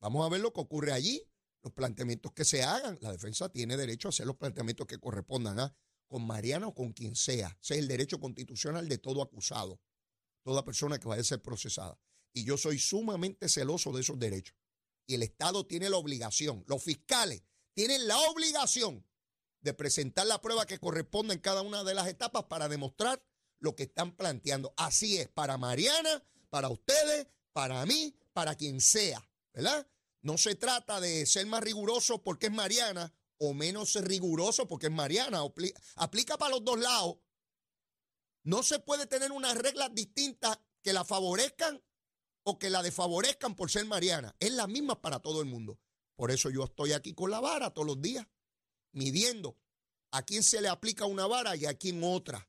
Vamos 0.00 0.26
a 0.26 0.28
ver 0.28 0.40
lo 0.40 0.52
que 0.52 0.60
ocurre 0.60 0.92
allí, 0.92 1.24
los 1.62 1.72
planteamientos 1.72 2.32
que 2.32 2.44
se 2.44 2.64
hagan. 2.64 2.98
La 3.00 3.12
defensa 3.12 3.48
tiene 3.48 3.76
derecho 3.76 4.08
a 4.08 4.10
hacer 4.10 4.26
los 4.26 4.36
planteamientos 4.36 4.86
que 4.86 4.98
correspondan 4.98 5.60
a 5.60 5.76
con 6.08 6.26
Mariana 6.26 6.66
o 6.66 6.74
con 6.74 6.92
quien 6.92 7.16
sea. 7.16 7.56
Ese 7.62 7.74
es 7.74 7.80
el 7.80 7.88
derecho 7.88 8.20
constitucional 8.20 8.86
de 8.86 8.98
todo 8.98 9.22
acusado, 9.22 9.80
toda 10.42 10.62
persona 10.62 10.98
que 10.98 11.08
vaya 11.08 11.22
a 11.22 11.24
ser 11.24 11.40
procesada. 11.40 11.98
Y 12.34 12.44
yo 12.44 12.58
soy 12.58 12.78
sumamente 12.78 13.48
celoso 13.48 13.92
de 13.92 14.02
esos 14.02 14.18
derechos. 14.18 14.54
Y 15.06 15.14
el 15.14 15.22
Estado 15.22 15.66
tiene 15.66 15.90
la 15.90 15.96
obligación, 15.96 16.64
los 16.66 16.82
fiscales 16.82 17.42
tienen 17.74 18.06
la 18.06 18.18
obligación 18.30 19.06
de 19.60 19.74
presentar 19.74 20.26
la 20.26 20.40
prueba 20.40 20.66
que 20.66 20.78
corresponde 20.78 21.34
en 21.34 21.40
cada 21.40 21.62
una 21.62 21.84
de 21.84 21.94
las 21.94 22.08
etapas 22.08 22.44
para 22.44 22.68
demostrar 22.68 23.24
lo 23.60 23.76
que 23.76 23.84
están 23.84 24.16
planteando. 24.16 24.74
Así 24.76 25.18
es, 25.18 25.28
para 25.28 25.56
Mariana, 25.56 26.24
para 26.50 26.68
ustedes, 26.68 27.28
para 27.52 27.86
mí, 27.86 28.14
para 28.32 28.56
quien 28.56 28.80
sea, 28.80 29.26
¿verdad? 29.52 29.86
No 30.20 30.36
se 30.38 30.54
trata 30.54 31.00
de 31.00 31.26
ser 31.26 31.46
más 31.46 31.62
riguroso 31.62 32.22
porque 32.22 32.46
es 32.46 32.52
Mariana 32.52 33.12
o 33.38 33.54
menos 33.54 33.94
riguroso 33.94 34.68
porque 34.68 34.86
es 34.86 34.92
Mariana. 34.92 35.40
Aplica 35.96 36.38
para 36.38 36.50
los 36.50 36.64
dos 36.64 36.78
lados. 36.78 37.18
No 38.44 38.62
se 38.62 38.80
puede 38.80 39.06
tener 39.06 39.32
unas 39.32 39.56
reglas 39.56 39.94
distintas 39.94 40.58
que 40.82 40.92
la 40.92 41.04
favorezcan 41.04 41.82
o 42.44 42.58
que 42.58 42.70
la 42.70 42.82
desfavorezcan 42.82 43.54
por 43.54 43.70
ser 43.70 43.86
Mariana. 43.86 44.34
Es 44.38 44.52
la 44.52 44.66
misma 44.66 45.00
para 45.00 45.20
todo 45.20 45.40
el 45.40 45.46
mundo. 45.46 45.78
Por 46.16 46.30
eso 46.30 46.50
yo 46.50 46.64
estoy 46.64 46.92
aquí 46.92 47.14
con 47.14 47.30
la 47.30 47.40
vara 47.40 47.70
todos 47.70 47.86
los 47.86 48.00
días, 48.00 48.26
midiendo 48.92 49.58
a 50.10 50.22
quién 50.22 50.42
se 50.42 50.60
le 50.60 50.68
aplica 50.68 51.06
una 51.06 51.26
vara 51.26 51.56
y 51.56 51.66
a 51.66 51.74
quién 51.74 52.02
otra. 52.04 52.48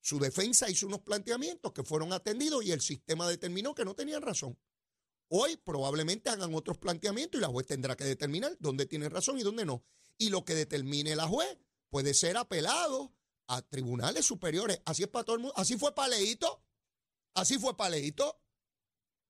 Su 0.00 0.18
defensa 0.18 0.68
hizo 0.68 0.86
unos 0.86 1.00
planteamientos 1.00 1.72
que 1.72 1.82
fueron 1.82 2.12
atendidos 2.12 2.64
y 2.64 2.72
el 2.72 2.80
sistema 2.80 3.28
determinó 3.28 3.74
que 3.74 3.84
no 3.84 3.94
tenían 3.94 4.22
razón. 4.22 4.58
Hoy 5.28 5.56
probablemente 5.56 6.30
hagan 6.30 6.54
otros 6.54 6.78
planteamientos 6.78 7.38
y 7.38 7.42
la 7.42 7.48
juez 7.48 7.66
tendrá 7.66 7.96
que 7.96 8.04
determinar 8.04 8.56
dónde 8.60 8.86
tiene 8.86 9.08
razón 9.08 9.38
y 9.38 9.42
dónde 9.42 9.64
no. 9.64 9.82
Y 10.18 10.28
lo 10.28 10.44
que 10.44 10.54
determine 10.54 11.16
la 11.16 11.26
juez 11.26 11.58
puede 11.88 12.14
ser 12.14 12.36
apelado 12.36 13.14
a 13.46 13.62
tribunales 13.62 14.26
superiores. 14.26 14.80
Así 14.84 15.02
es 15.02 15.08
para 15.08 15.24
todo 15.24 15.36
el 15.36 15.42
mundo. 15.42 15.54
Así 15.56 15.76
fue 15.76 15.94
para 15.94 16.08
Leito. 16.08 16.62
Así 17.34 17.58
fue 17.58 17.76
para 17.76 17.90
Leito. 17.90 18.40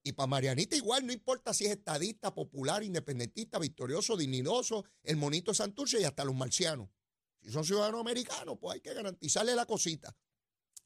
Y 0.06 0.12
para 0.12 0.26
Marianita 0.26 0.76
igual, 0.76 1.06
no 1.06 1.14
importa 1.14 1.54
si 1.54 1.64
es 1.64 1.72
estadista, 1.72 2.34
popular, 2.34 2.82
independentista, 2.84 3.58
victorioso, 3.58 4.18
dignidoso, 4.18 4.84
el 5.02 5.16
monito 5.16 5.54
Santurce 5.54 5.98
y 5.98 6.04
hasta 6.04 6.26
los 6.26 6.34
marcianos. 6.34 6.90
Si 7.40 7.50
son 7.50 7.64
ciudadanos 7.64 8.02
americanos, 8.02 8.58
pues 8.60 8.74
hay 8.74 8.80
que 8.82 8.92
garantizarle 8.92 9.54
la 9.54 9.64
cosita. 9.64 10.14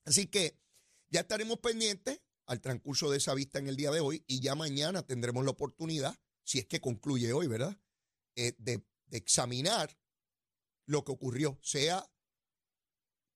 Así 0.05 0.29
que 0.29 0.57
ya 1.09 1.21
estaremos 1.21 1.59
pendientes 1.59 2.21
al 2.47 2.61
transcurso 2.61 3.11
de 3.11 3.17
esa 3.17 3.35
vista 3.35 3.59
en 3.59 3.67
el 3.67 3.77
día 3.77 3.91
de 3.91 3.99
hoy 3.99 4.23
y 4.29 4.39
ya 4.39 4.55
mañana 4.55 5.03
tendremos 5.03 5.45
la 5.45 5.51
oportunidad, 5.51 6.17
si 6.45 6.61
es 6.61 6.67
que 6.67 6.81
concluye 6.81 7.33
hoy, 7.33 7.49
¿verdad? 7.49 7.77
Eh, 8.37 8.55
de, 8.59 8.85
de 9.07 9.19
examinar 9.19 9.99
lo 10.87 11.05
que 11.05 11.11
ocurrió, 11.11 11.59
sea 11.61 12.09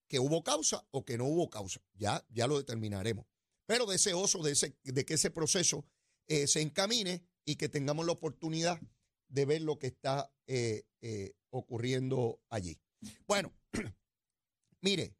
que 0.07 0.19
hubo 0.19 0.45
causa 0.45 0.87
o 0.91 1.03
que 1.03 1.17
no 1.17 1.25
hubo 1.25 1.49
causa. 1.49 1.81
Ya, 1.93 2.25
ya 2.29 2.47
lo 2.47 2.57
determinaremos 2.57 3.25
pero 3.65 3.85
deseoso 3.85 4.41
de, 4.43 4.51
ese, 4.51 4.77
de 4.83 5.05
que 5.05 5.15
ese 5.15 5.31
proceso 5.31 5.85
eh, 6.27 6.47
se 6.47 6.61
encamine 6.61 7.25
y 7.45 7.55
que 7.55 7.69
tengamos 7.69 8.05
la 8.05 8.13
oportunidad 8.13 8.79
de 9.27 9.45
ver 9.45 9.61
lo 9.61 9.79
que 9.79 9.87
está 9.87 10.33
eh, 10.47 10.83
eh, 11.01 11.33
ocurriendo 11.49 12.41
allí. 12.49 12.79
Bueno, 13.27 13.53
mire, 14.81 15.15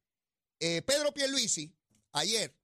Pedro 0.60 1.14
Pierluisi, 1.14 1.76
ayer, 2.14 2.58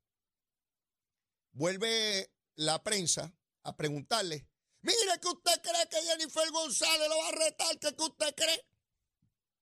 vuelve 1.52 2.32
la 2.56 2.82
prensa 2.82 3.36
a 3.64 3.76
preguntarle, 3.76 4.48
mire 4.82 5.20
que 5.22 5.28
usted 5.28 5.62
cree 5.62 5.90
que 5.90 6.02
Jennifer 6.08 6.50
González 6.52 7.10
lo 7.10 7.18
va 7.18 7.28
a 7.28 7.32
retar, 7.32 7.80
que 7.80 8.04
usted 8.04 8.34
cree. 8.36 8.66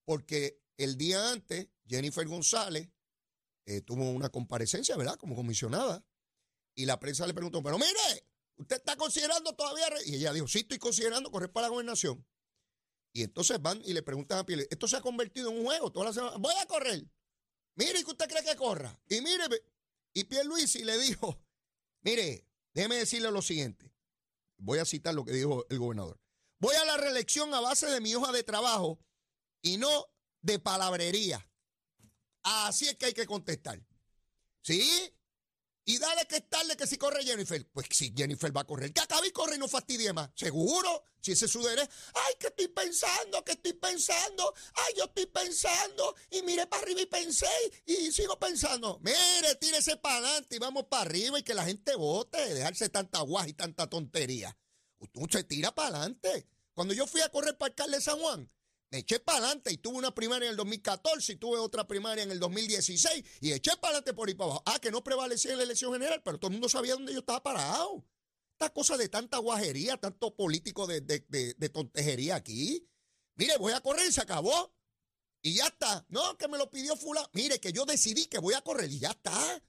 Porque 0.06 0.62
el 0.78 0.98
día 0.98 1.32
antes, 1.32 1.68
Jennifer 1.88 2.28
González 2.28 2.90
eh, 3.68 3.82
tuvo 3.82 4.10
una 4.10 4.30
comparecencia, 4.30 4.96
¿verdad? 4.96 5.18
Como 5.18 5.36
comisionada. 5.36 6.04
Y 6.74 6.86
la 6.86 7.00
prensa 7.00 7.28
le 7.28 7.34
preguntó, 7.34 7.62
pero 7.62 7.78
mire, 7.78 8.26
¿usted 8.56 8.78
está 8.78 8.96
considerando 8.96 9.54
todavía? 9.54 9.88
Y 10.06 10.16
ella 10.16 10.32
dijo, 10.32 10.48
sí, 10.48 10.60
estoy 10.60 10.80
considerando 10.80 11.30
correr 11.30 11.52
para 11.52 11.68
la 11.68 11.72
gobernación. 11.72 12.26
Y 13.12 13.24
entonces 13.24 13.62
van 13.62 13.82
y 13.84 13.94
le 13.94 14.04
preguntan 14.04 14.40
a 14.40 14.46
Piel, 14.46 14.66
esto 14.70 14.88
se 14.88 14.96
ha 14.96 15.02
convertido 15.02 15.52
en 15.52 15.58
un 15.58 15.66
juego 15.66 15.92
toda 15.92 16.06
la 16.08 16.14
semana. 16.14 16.38
Voy 16.38 16.54
a 16.62 16.66
correr. 16.66 17.06
Mire, 17.76 18.04
¿qué 18.04 18.12
usted 18.12 18.30
cree 18.30 18.44
que 18.44 18.56
corra? 18.56 18.98
Y 19.10 19.22
mire, 19.22 19.44
y 20.14 20.22
y 20.22 20.84
le 20.84 20.98
dijo, 21.00 21.38
mire, 22.02 22.48
déjeme 22.74 22.96
decirle 22.96 23.32
lo 23.32 23.42
siguiente. 23.42 23.94
Voy 24.58 24.80
a 24.80 24.86
citar 24.86 25.14
lo 25.14 25.26
que 25.26 25.34
dijo 25.34 25.66
el 25.70 25.78
gobernador. 25.78 26.20
Voy 26.60 26.76
a 26.76 26.86
la 26.86 26.98
reelección 26.98 27.54
a 27.54 27.60
base 27.60 27.88
de 27.88 28.00
mi 28.00 28.16
hoja 28.16 28.32
de 28.32 28.44
trabajo 28.44 29.00
y 29.62 29.78
no 29.78 30.08
de 30.42 30.58
palabrería. 30.58 31.48
Así 32.48 32.88
es 32.88 32.96
que 32.96 33.08
hay 33.08 33.13
que 33.13 33.25
contestar. 33.25 33.82
¿Sí? 34.62 35.13
Y 35.84 35.98
dale 36.00 36.25
que 36.27 36.38
es 36.38 36.50
tarde 36.50 36.77
que 36.77 36.88
si 36.88 36.98
corre 36.98 37.24
Jennifer. 37.24 37.66
Pues 37.74 37.88
si 37.92 38.13
Jennifer 38.16 38.56
va 38.56 38.62
a 38.62 38.66
correr, 38.66 38.94
que 38.94 39.01
acabe 39.01 39.27
y 39.27 39.32
corre 39.32 39.56
y 39.56 39.60
no 39.60 39.68
fastidie 39.68 40.13
más. 40.13 40.30
Seguro, 40.34 41.04
si 41.20 41.34
ese 41.34 41.46
es 41.46 41.51
su 41.51 41.62
derecho. 41.62 41.89
Ay, 42.13 42.36
que 42.39 42.48
estoy 42.48 42.70
pensando, 42.70 43.44
que 43.44 43.54
estoy 43.54 43.74
pensando. 43.74 44.54
Ay, 44.75 44.94
yo 44.98 45.06
estoy 45.06 45.25
pensando. 45.25 46.16
Y 46.32 46.42
mire 46.44 46.68
para 46.68 46.84
arriba 46.84 47.01
y 47.01 47.06
pensé 47.06 47.48
y 47.86 48.12
sigo 48.12 48.39
pensando. 48.39 49.00
Mire, 49.01 49.56
tírese 49.60 49.98
para 49.98 50.18
adelante 50.18 50.56
y 50.56 50.60
vamos 50.60 50.86
para 50.86 51.04
arriba 51.04 51.39
y 51.39 51.44
que 51.44 51.54
la 51.54 51.66
gente 51.66 51.96
vote. 51.96 52.54
Dejarse 52.54 52.88
tanta 52.88 53.22
guaj 53.22 53.48
y 53.50 53.54
tanta 53.54 53.89
tontería. 53.89 54.58
Usted 55.13 55.46
tira 55.46 55.75
para 55.75 55.89
adelante. 55.98 56.48
Cuando 56.74 56.94
yo 56.94 57.08
fui 57.08 57.22
a 57.22 57.30
correr 57.30 57.58
para 57.58 57.70
alcalde 57.70 57.98
de 57.98 58.04
San 58.04 58.20
Juan, 58.20 58.50
me 58.89 59.00
eché 59.00 59.20
para 59.20 59.39
adelante 59.39 59.72
y 59.72 59.77
tuve 59.77 59.98
una 59.98 60.15
primaria 60.15 60.48
en 60.48 60.51
el 60.51 60.58
2014 60.58 61.34
y 61.34 61.36
tuve 61.36 61.58
otra 61.58 61.86
primaria 61.88 62.24
en 62.24 62.32
el 62.32 62.39
2016 62.39 63.24
y 63.41 63.51
eché 63.51 63.72
para 63.77 63.89
adelante 63.89 64.13
por 64.13 64.29
ahí 64.29 64.36
para 64.36 64.51
abajo. 64.51 64.63
Ah, 64.65 64.79
que 64.79 64.91
no 64.91 65.03
prevalecía 65.03 65.51
en 65.51 65.58
la 65.58 65.63
elección 65.63 65.91
general, 65.91 66.22
pero 66.24 66.39
todo 66.39 66.48
el 66.50 66.53
mundo 66.53 66.70
sabía 66.70 66.94
dónde 66.94 67.13
yo 67.13 67.20
estaba 67.20 67.44
parado. 67.44 68.06
Esta 68.53 68.70
cosa 68.72 68.98
de 68.98 69.10
tanta 69.10 69.38
guajería, 69.39 69.98
tanto 69.98 70.36
político 70.36 70.88
de, 70.88 71.01
de, 71.01 71.70
tontejería 71.70 72.36
aquí. 72.36 72.88
Mire, 73.36 73.58
voy 73.58 73.74
a 73.74 73.82
correr 73.82 74.08
y 74.08 74.12
se 74.12 74.22
acabó. 74.22 74.74
Y 75.41 75.56
ya 75.56 75.67
está. 75.67 76.06
No, 76.10 76.38
que 76.38 76.48
me 76.48 76.58
lo 76.58 76.72
pidió 76.72 76.96
Fula. 76.96 77.29
Mire, 77.34 77.60
que 77.60 77.72
yo 77.72 77.86
decidí 77.86 78.25
que 78.25 78.39
voy 78.39 78.56
a 78.56 78.62
correr 78.62 78.91
y 78.91 79.00
ya 79.00 79.12
está. 79.12 79.63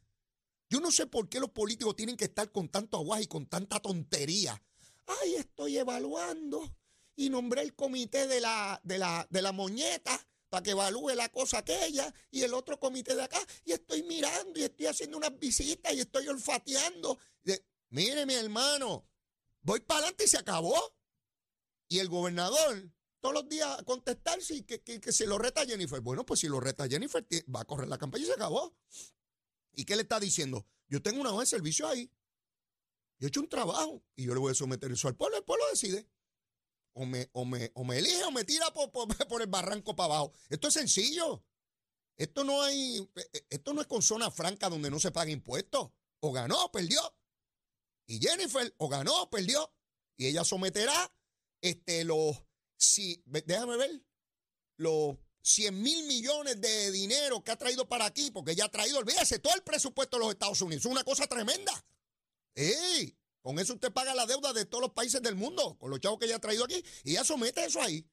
Yo 0.70 0.80
no 0.80 0.90
sé 0.90 1.06
por 1.06 1.28
qué 1.28 1.38
los 1.38 1.50
políticos 1.50 1.96
tienen 1.96 2.16
que 2.16 2.24
estar 2.24 2.50
con 2.50 2.68
tanto 2.68 2.96
aguaje 2.96 3.24
y 3.24 3.26
con 3.26 3.46
tanta 3.46 3.80
tontería. 3.80 4.62
Ay, 5.06 5.34
estoy 5.34 5.76
evaluando 5.76 6.74
y 7.18 7.30
nombré 7.30 7.62
el 7.62 7.74
comité 7.74 8.28
de 8.28 8.40
la, 8.40 8.80
de 8.84 8.96
la, 8.96 9.26
de 9.28 9.42
la 9.42 9.50
moñeta 9.50 10.24
para 10.48 10.62
que 10.62 10.70
evalúe 10.70 11.10
la 11.16 11.28
cosa 11.30 11.58
aquella 11.58 12.14
y 12.30 12.42
el 12.42 12.54
otro 12.54 12.78
comité 12.78 13.16
de 13.16 13.22
acá. 13.22 13.40
Y 13.64 13.72
estoy 13.72 14.04
mirando 14.04 14.58
y 14.58 14.62
estoy 14.62 14.86
haciendo 14.86 15.16
unas 15.16 15.36
visitas 15.36 15.92
y 15.92 16.00
estoy 16.00 16.28
olfateando. 16.28 17.18
Mire, 17.90 18.24
mi 18.24 18.34
hermano, 18.34 19.08
voy 19.62 19.80
para 19.80 19.98
adelante 19.98 20.24
y 20.24 20.28
se 20.28 20.38
acabó. 20.38 20.96
Y 21.88 21.98
el 21.98 22.08
gobernador 22.08 22.88
todos 23.20 23.34
los 23.34 23.48
días 23.48 23.80
a 23.80 23.82
contestarse 23.82 24.54
y 24.54 24.62
que, 24.62 24.80
que, 24.80 25.12
se 25.12 25.26
lo 25.26 25.38
reta 25.38 25.66
Jennifer. 25.66 26.00
Bueno, 26.00 26.24
pues 26.24 26.38
si 26.38 26.46
lo 26.46 26.60
reta 26.60 26.86
Jennifer, 26.86 27.26
va 27.52 27.62
a 27.62 27.64
correr 27.64 27.88
la 27.88 27.98
campaña 27.98 28.22
y 28.22 28.26
se 28.28 28.34
acabó. 28.34 28.76
¿Y 29.72 29.84
qué 29.84 29.96
le 29.96 30.02
está 30.02 30.20
diciendo? 30.20 30.68
Yo 30.86 31.02
tengo 31.02 31.20
una 31.20 31.32
hoja 31.32 31.40
de 31.40 31.46
servicio 31.46 31.88
ahí. 31.88 32.12
Yo 33.18 33.26
he 33.26 33.28
hecho 33.28 33.40
un 33.40 33.48
trabajo 33.48 34.04
y 34.14 34.26
yo 34.26 34.34
le 34.34 34.40
voy 34.40 34.52
a 34.52 34.54
someter 34.54 34.92
eso 34.92 35.08
al 35.08 35.16
pueblo. 35.16 35.36
El 35.36 35.44
pueblo 35.44 35.64
decide 35.72 36.06
o 36.98 37.06
me, 37.06 37.28
o 37.32 37.44
me, 37.44 37.70
o 37.74 37.84
me 37.84 37.98
elige 37.98 38.24
o 38.24 38.32
me 38.32 38.44
tira 38.44 38.72
por, 38.72 38.90
por, 39.28 39.42
el 39.42 39.46
barranco 39.46 39.94
para 39.94 40.14
abajo. 40.14 40.32
Esto 40.48 40.68
es 40.68 40.74
sencillo. 40.74 41.44
Esto 42.16 42.42
no 42.42 42.60
hay, 42.62 43.08
esto 43.48 43.72
no 43.72 43.80
es 43.80 43.86
con 43.86 44.02
zona 44.02 44.30
franca 44.30 44.68
donde 44.68 44.90
no 44.90 44.98
se 44.98 45.12
paga 45.12 45.30
impuestos. 45.30 45.90
O 46.20 46.32
ganó 46.32 46.64
o 46.64 46.72
perdió. 46.72 47.00
Y 48.06 48.18
Jennifer 48.18 48.74
o 48.78 48.88
ganó 48.88 49.22
o 49.22 49.30
perdió. 49.30 49.72
Y 50.16 50.26
ella 50.26 50.42
someterá 50.42 51.14
este, 51.60 52.04
los, 52.04 52.36
si, 52.76 53.22
déjame 53.26 53.76
ver, 53.76 54.02
los 54.76 55.16
100 55.42 55.80
mil 55.80 56.06
millones 56.06 56.60
de 56.60 56.90
dinero 56.90 57.42
que 57.44 57.52
ha 57.52 57.56
traído 57.56 57.88
para 57.88 58.06
aquí, 58.06 58.32
porque 58.32 58.52
ella 58.52 58.64
ha 58.64 58.70
traído, 58.70 58.98
olvídese, 58.98 59.38
todo 59.38 59.54
el 59.54 59.62
presupuesto 59.62 60.16
de 60.16 60.24
los 60.24 60.32
Estados 60.32 60.60
Unidos. 60.60 60.84
Es 60.84 60.90
una 60.90 61.04
cosa 61.04 61.28
tremenda. 61.28 61.72
¡Ey! 62.54 63.17
Con 63.48 63.58
eso 63.58 63.72
usted 63.72 63.90
paga 63.90 64.14
la 64.14 64.26
deuda 64.26 64.52
de 64.52 64.66
todos 64.66 64.82
los 64.82 64.92
países 64.92 65.22
del 65.22 65.34
mundo, 65.34 65.78
con 65.78 65.88
los 65.88 66.00
chavos 66.00 66.18
que 66.18 66.26
ella 66.26 66.36
ha 66.36 66.38
traído 66.38 66.64
aquí, 66.64 66.84
y 67.02 67.14
ya 67.14 67.24
somete 67.24 67.64
eso 67.64 67.80
ahí. 67.80 68.06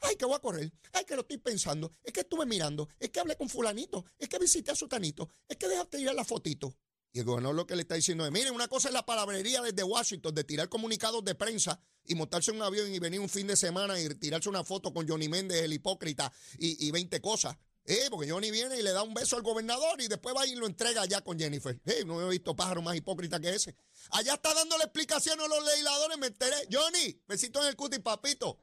Ay, 0.00 0.16
que 0.16 0.24
voy 0.24 0.34
a 0.34 0.40
correr. 0.40 0.72
Ay, 0.92 1.04
que 1.04 1.14
lo 1.14 1.20
estoy 1.20 1.38
pensando. 1.38 1.92
Es 2.02 2.12
que 2.12 2.22
estuve 2.22 2.46
mirando. 2.46 2.88
Es 2.98 3.10
que 3.10 3.20
hablé 3.20 3.36
con 3.36 3.48
fulanito. 3.48 4.04
Es 4.18 4.28
que 4.28 4.40
visité 4.40 4.72
a 4.72 4.74
sutanito. 4.74 5.30
Es 5.48 5.56
que 5.56 5.68
dejaste 5.68 6.00
ir 6.00 6.08
a 6.08 6.14
la 6.14 6.24
fotito. 6.24 6.74
Y 7.12 7.20
el 7.20 7.24
gobernador 7.24 7.54
lo 7.54 7.64
que 7.68 7.76
le 7.76 7.82
está 7.82 7.94
diciendo 7.94 8.26
es, 8.26 8.32
miren, 8.32 8.52
una 8.52 8.66
cosa 8.66 8.88
es 8.88 8.94
la 8.94 9.06
palabrería 9.06 9.62
desde 9.62 9.84
Washington, 9.84 10.34
de 10.34 10.42
tirar 10.42 10.68
comunicados 10.68 11.24
de 11.24 11.36
prensa 11.36 11.78
y 12.04 12.16
montarse 12.16 12.50
en 12.50 12.56
un 12.56 12.64
avión 12.64 12.92
y 12.92 12.98
venir 12.98 13.20
un 13.20 13.28
fin 13.28 13.46
de 13.46 13.54
semana 13.54 14.00
y 14.00 14.08
tirarse 14.16 14.48
una 14.48 14.64
foto 14.64 14.92
con 14.92 15.06
Johnny 15.06 15.28
Méndez, 15.28 15.62
el 15.62 15.74
hipócrita, 15.74 16.32
y, 16.58 16.88
y 16.88 16.90
20 16.90 17.20
cosas. 17.20 17.56
Eh, 17.88 18.08
porque 18.10 18.30
Johnny 18.30 18.50
viene 18.50 18.78
y 18.78 18.82
le 18.82 18.90
da 18.90 19.02
un 19.02 19.14
beso 19.14 19.36
al 19.36 19.42
gobernador 19.42 20.00
y 20.00 20.08
después 20.08 20.34
va 20.34 20.44
y 20.44 20.56
lo 20.56 20.66
entrega 20.66 21.02
allá 21.02 21.20
con 21.22 21.38
Jennifer. 21.38 21.78
Eh, 21.86 22.04
no 22.04 22.20
he 22.20 22.28
visto 22.30 22.56
pájaro 22.56 22.82
más 22.82 22.96
hipócrita 22.96 23.38
que 23.38 23.54
ese. 23.54 23.76
Allá 24.10 24.34
está 24.34 24.52
dándole 24.54 24.84
explicación 24.84 25.40
a 25.40 25.46
los 25.46 25.64
legisladores, 25.64 26.18
me 26.18 26.26
enteré. 26.26 26.56
Johnny, 26.70 27.20
besito 27.28 27.62
en 27.62 27.68
el 27.68 27.76
cuti, 27.76 28.00
papito. 28.00 28.58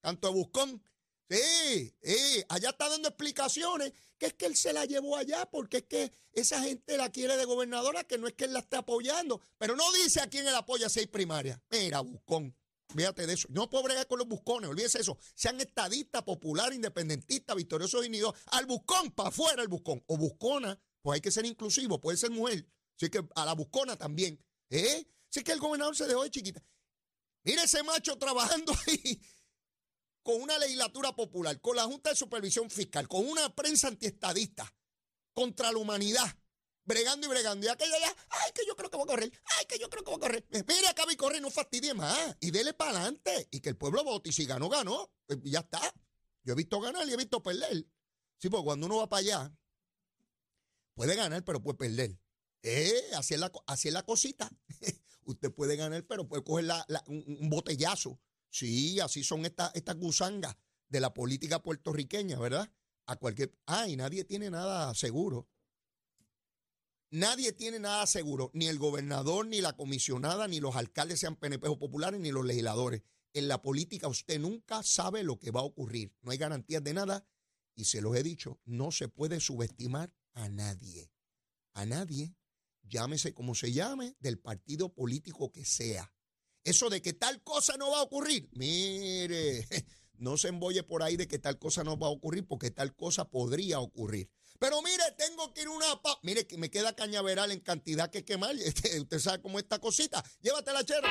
Canto 0.00 0.28
de 0.28 0.34
buscón. 0.34 0.82
Sí, 1.28 1.94
sí, 2.02 2.44
allá 2.48 2.70
está 2.70 2.88
dando 2.88 3.08
explicaciones 3.08 3.92
que 4.16 4.26
es 4.26 4.34
que 4.34 4.46
él 4.46 4.56
se 4.56 4.72
la 4.72 4.84
llevó 4.84 5.16
allá 5.16 5.44
porque 5.50 5.78
es 5.78 5.82
que 5.84 6.12
esa 6.32 6.62
gente 6.62 6.96
la 6.96 7.10
quiere 7.10 7.36
de 7.36 7.44
gobernadora, 7.44 8.04
que 8.04 8.16
no 8.16 8.26
es 8.26 8.34
que 8.34 8.44
él 8.44 8.52
la 8.52 8.60
esté 8.60 8.76
apoyando, 8.76 9.40
pero 9.58 9.76
no 9.76 9.84
dice 9.92 10.20
a 10.20 10.28
quién 10.28 10.46
él 10.46 10.54
apoya 10.54 10.88
si 10.88 11.00
hay 11.00 11.06
primaria. 11.06 11.60
Mira, 11.70 12.00
buscón. 12.00 12.54
Fíjate 12.94 13.26
de 13.26 13.34
eso. 13.34 13.48
No 13.50 13.68
puedo 13.68 13.84
bregar 13.84 14.06
con 14.06 14.18
los 14.18 14.26
buscones, 14.26 14.70
olvídese 14.70 15.00
eso. 15.00 15.18
Sean 15.34 15.60
estadistas, 15.60 16.22
popular, 16.22 16.72
independentista, 16.72 17.54
victoriosos 17.54 18.04
y 18.04 18.08
unidos. 18.08 18.34
Al 18.46 18.66
buscón, 18.66 19.10
para 19.10 19.28
afuera 19.28 19.62
el 19.62 19.68
buscón. 19.68 20.02
O 20.06 20.16
buscona, 20.16 20.80
pues 21.02 21.16
hay 21.16 21.20
que 21.20 21.30
ser 21.30 21.44
inclusivo, 21.44 22.00
puede 22.00 22.16
ser 22.16 22.30
mujer. 22.30 22.66
Así 22.96 23.10
que 23.10 23.22
a 23.34 23.44
la 23.44 23.54
buscona 23.54 23.96
también. 23.96 24.42
¿Eh? 24.70 25.06
Así 25.30 25.42
que 25.44 25.52
el 25.52 25.60
gobernador 25.60 25.96
se 25.96 26.06
dejó 26.06 26.24
de 26.24 26.30
chiquita. 26.30 26.64
Mire 27.44 27.62
ese 27.62 27.82
macho 27.82 28.16
trabajando 28.18 28.72
ahí 28.86 29.20
con 30.22 30.42
una 30.42 30.58
legislatura 30.58 31.14
popular, 31.14 31.60
con 31.60 31.76
la 31.76 31.84
Junta 31.84 32.10
de 32.10 32.16
Supervisión 32.16 32.70
Fiscal, 32.70 33.08
con 33.08 33.26
una 33.26 33.54
prensa 33.54 33.88
antiestadista, 33.88 34.70
contra 35.32 35.72
la 35.72 35.78
humanidad 35.78 36.37
bregando 36.88 37.26
y 37.26 37.30
bregando. 37.30 37.66
Y 37.66 37.68
aquella 37.68 37.98
ya, 38.00 38.16
ay, 38.30 38.52
que 38.54 38.66
yo 38.66 38.74
creo 38.74 38.90
que 38.90 38.96
voy 38.96 39.04
a 39.04 39.06
correr, 39.06 39.32
ay, 39.58 39.66
que 39.66 39.78
yo 39.78 39.88
creo 39.90 40.02
que 40.02 40.10
voy 40.10 40.16
a 40.16 40.20
correr. 40.20 40.46
Mire, 40.50 40.88
acá 40.88 41.04
y 41.08 41.16
corre, 41.16 41.40
no 41.40 41.50
fastidie 41.50 41.94
más. 41.94 42.36
Y 42.40 42.50
dele 42.50 42.72
para 42.72 42.92
adelante. 42.92 43.48
Y 43.50 43.60
que 43.60 43.68
el 43.68 43.76
pueblo 43.76 44.02
vote. 44.02 44.30
Y 44.30 44.32
si 44.32 44.46
ganó, 44.46 44.68
ganó. 44.68 45.12
Pues 45.26 45.38
ya 45.44 45.60
está. 45.60 45.80
Yo 46.42 46.54
he 46.54 46.56
visto 46.56 46.80
ganar 46.80 47.06
y 47.06 47.12
he 47.12 47.16
visto 47.16 47.42
perder. 47.42 47.86
Sí, 48.38 48.48
porque 48.48 48.64
cuando 48.64 48.86
uno 48.86 48.96
va 48.96 49.08
para 49.08 49.20
allá, 49.20 49.52
puede 50.94 51.14
ganar, 51.14 51.44
pero 51.44 51.62
puede 51.62 51.76
perder. 51.76 52.18
Eh, 52.62 53.10
así 53.14 53.34
es 53.34 53.40
la, 53.40 53.52
así 53.66 53.90
la 53.90 54.02
cosita. 54.02 54.50
Usted 55.24 55.52
puede 55.52 55.76
ganar, 55.76 56.04
pero 56.06 56.26
puede 56.26 56.42
coger 56.42 56.66
un, 57.06 57.50
botellazo. 57.50 58.18
Sí, 58.50 58.98
así 59.00 59.22
son 59.22 59.44
estas 59.44 59.70
estas 59.74 59.96
gusangas 59.96 60.56
de 60.88 61.00
la 61.00 61.12
política 61.12 61.62
puertorriqueña, 61.62 62.38
¿verdad? 62.38 62.72
A 63.04 63.16
cualquier. 63.16 63.52
Ay, 63.66 63.96
nadie 63.96 64.24
tiene 64.24 64.48
nada 64.48 64.94
seguro. 64.94 65.46
Nadie 67.10 67.52
tiene 67.52 67.78
nada 67.78 68.06
seguro, 68.06 68.50
ni 68.52 68.66
el 68.66 68.78
gobernador, 68.78 69.46
ni 69.46 69.62
la 69.62 69.74
comisionada, 69.74 70.46
ni 70.46 70.60
los 70.60 70.76
alcaldes 70.76 71.20
sean 71.20 71.36
PNP 71.36 71.66
populares, 71.76 72.20
ni 72.20 72.30
los 72.30 72.44
legisladores. 72.44 73.02
En 73.32 73.48
la 73.48 73.62
política 73.62 74.08
usted 74.08 74.38
nunca 74.38 74.82
sabe 74.82 75.22
lo 75.22 75.38
que 75.38 75.50
va 75.50 75.60
a 75.60 75.64
ocurrir. 75.64 76.14
No 76.20 76.32
hay 76.32 76.38
garantías 76.38 76.84
de 76.84 76.92
nada. 76.92 77.26
Y 77.74 77.84
se 77.84 78.02
los 78.02 78.14
he 78.16 78.22
dicho, 78.22 78.60
no 78.66 78.90
se 78.90 79.08
puede 79.08 79.40
subestimar 79.40 80.12
a 80.34 80.50
nadie. 80.50 81.10
A 81.72 81.86
nadie, 81.86 82.34
llámese 82.82 83.32
como 83.32 83.54
se 83.54 83.72
llame, 83.72 84.16
del 84.20 84.38
partido 84.38 84.92
político 84.92 85.50
que 85.50 85.64
sea. 85.64 86.12
Eso 86.64 86.90
de 86.90 87.00
que 87.00 87.14
tal 87.14 87.42
cosa 87.42 87.76
no 87.78 87.90
va 87.90 88.00
a 88.00 88.02
ocurrir, 88.02 88.50
mire, 88.52 89.66
no 90.18 90.36
se 90.36 90.48
embolle 90.48 90.82
por 90.82 91.02
ahí 91.02 91.16
de 91.16 91.28
que 91.28 91.38
tal 91.38 91.58
cosa 91.58 91.84
no 91.84 91.98
va 91.98 92.08
a 92.08 92.10
ocurrir 92.10 92.46
porque 92.46 92.70
tal 92.70 92.94
cosa 92.94 93.30
podría 93.30 93.80
ocurrir. 93.80 94.30
Pero 94.58 94.82
mire, 94.82 95.04
tengo 95.16 95.52
que 95.52 95.62
ir 95.62 95.68
una 95.68 95.86
Mire, 96.22 96.46
que 96.46 96.58
me 96.58 96.70
queda 96.70 96.94
cañaveral 96.94 97.50
en 97.52 97.60
cantidad 97.60 98.10
que 98.10 98.24
quemar. 98.24 98.54
Este, 98.68 99.00
usted 99.00 99.18
sabe 99.18 99.40
cómo 99.40 99.58
esta 99.58 99.78
cosita. 99.78 100.22
Llévatela, 100.42 100.84
chero. 100.84 101.08